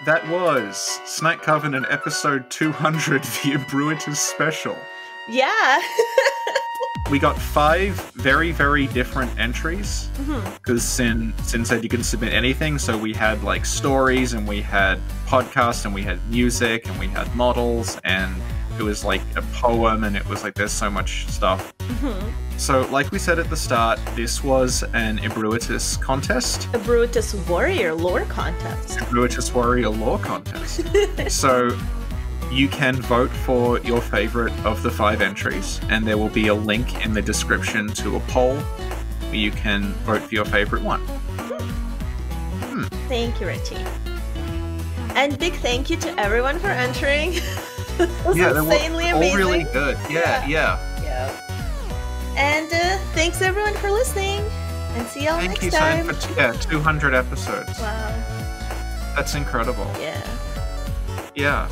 That 0.05 0.27
was 0.29 0.77
Snack 1.05 1.41
Covenant 1.41 1.87
episode 1.89 2.49
200, 2.49 3.23
the 3.23 3.53
Ebrooitus 3.57 4.17
special. 4.17 4.77
Yeah. 5.27 5.81
We 7.11 7.19
got 7.19 7.37
five 7.37 7.93
very, 8.15 8.51
very 8.53 8.87
different 8.87 9.37
entries 9.37 10.09
Mhm. 10.21 10.41
because 10.55 10.81
Sin 10.83 11.33
Sin 11.43 11.63
said 11.65 11.83
you 11.83 11.89
can 11.89 12.01
submit 12.03 12.33
anything. 12.33 12.79
So 12.79 12.97
we 12.97 13.13
had 13.13 13.43
like 13.43 13.65
stories, 13.65 14.33
and 14.33 14.47
we 14.47 14.61
had 14.61 14.99
podcasts, 15.27 15.85
and 15.85 15.93
we 15.93 16.01
had 16.01 16.17
music, 16.31 16.87
and 16.87 16.97
we 16.99 17.07
had 17.09 17.27
models, 17.35 17.99
and 18.03 18.33
it 18.79 18.83
was 18.83 19.03
like 19.03 19.21
a 19.35 19.41
poem, 19.53 20.05
and 20.05 20.15
it 20.15 20.25
was 20.27 20.43
like 20.43 20.55
there's 20.55 20.71
so 20.71 20.89
much 20.89 21.27
stuff. 21.27 21.73
Mhm. 21.79 22.31
So, 22.57 22.81
like 22.89 23.11
we 23.11 23.19
said 23.19 23.37
at 23.37 23.49
the 23.49 23.57
start, 23.57 23.99
this 24.15 24.41
was 24.43 24.83
an 24.93 25.19
Ebrooitus 25.19 25.99
contest, 26.01 26.67
Ebrooitus 26.71 27.35
Warrior 27.47 27.93
lore 27.93 28.25
contest. 28.25 28.97
Ebrooitus 28.99 29.53
Warrior 29.53 29.89
lore 29.89 30.19
contest. 30.19 30.81
so 31.29 31.77
you 32.53 32.67
can 32.67 32.95
vote 32.95 33.31
for 33.31 33.79
your 33.79 33.99
favorite 33.99 34.53
of 34.65 34.83
the 34.83 34.91
five 34.91 35.21
entries, 35.21 35.79
and 35.89 36.05
there 36.05 36.17
will 36.17 36.29
be 36.29 36.47
a 36.47 36.53
link 36.53 37.03
in 37.03 37.13
the 37.13 37.21
description 37.21 37.87
to 37.93 38.15
a 38.15 38.19
poll 38.21 38.57
where 38.57 39.35
you 39.35 39.51
can 39.51 39.93
vote 40.05 40.21
for 40.21 40.35
your 40.35 40.45
favorite 40.45 40.83
one. 40.83 41.05
Thank 43.07 43.41
you, 43.41 43.47
Richie. 43.47 43.83
And 45.15 45.37
big 45.39 45.53
thank 45.55 45.89
you 45.89 45.97
to 45.97 46.19
everyone 46.19 46.59
for 46.59 46.67
entering. 46.67 47.33
yeah, 48.33 48.53
they 48.53 48.61
were 48.61 48.71
insanely 48.71 49.09
all 49.09 49.17
amazing. 49.17 49.37
really 49.37 49.63
good. 49.65 49.97
Yeah, 50.09 50.45
yeah. 50.47 51.01
Yeah. 51.03 51.39
And 52.37 52.71
uh, 52.71 52.97
thanks 53.13 53.41
everyone 53.41 53.73
for 53.75 53.91
listening. 53.91 54.41
And 54.95 55.07
see 55.07 55.25
y'all 55.25 55.37
Thank 55.37 55.49
next 55.49 55.63
you, 55.63 55.71
time. 55.71 56.11
Sam, 56.11 56.33
for 56.33 56.39
yeah, 56.39 56.51
200 56.53 57.13
episodes. 57.15 57.79
wow. 57.79 59.13
That's 59.15 59.35
incredible. 59.35 59.89
Yeah. 59.99 60.27
Yeah. 61.35 61.69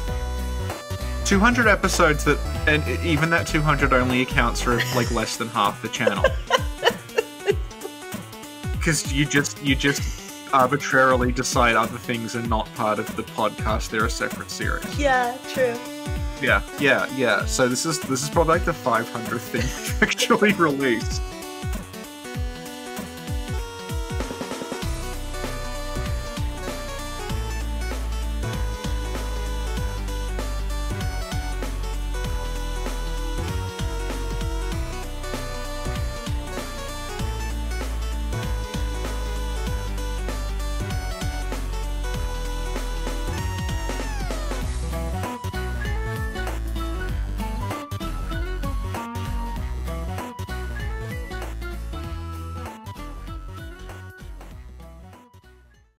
200 1.32 1.66
episodes 1.66 2.26
that, 2.26 2.38
and 2.68 2.86
even 3.06 3.30
that 3.30 3.48
200 3.48 3.94
only 3.94 4.22
accounts 4.22 4.60
for 4.60 4.76
like 4.98 5.10
less 5.12 5.38
than 5.38 5.48
half 5.48 5.82
the 5.82 5.88
channel. 5.88 6.26
Because 8.74 9.14
you 9.14 9.26
just 9.26 9.64
you 9.64 9.76
just 9.76 10.52
arbitrarily 10.52 11.32
decide 11.32 11.76
other 11.76 12.00
things 12.00 12.36
are 12.36 12.42
not 12.42 12.68
part 12.74 12.98
of 12.98 13.16
the 13.16 13.22
podcast; 13.22 13.92
they're 13.92 14.06
a 14.06 14.10
separate 14.10 14.50
series. 14.50 15.00
Yeah, 15.00 15.38
true. 15.54 15.76
Yeah, 16.42 16.64
yeah, 16.80 17.08
yeah. 17.16 17.46
So 17.46 17.70
this 17.70 17.86
is 17.86 18.00
this 18.00 18.24
is 18.24 18.30
probably 18.32 18.56
like 18.56 18.66
the 18.66 18.72
500th 18.72 19.40
thing 19.40 20.02
actually 20.02 20.54
released. 20.54 21.22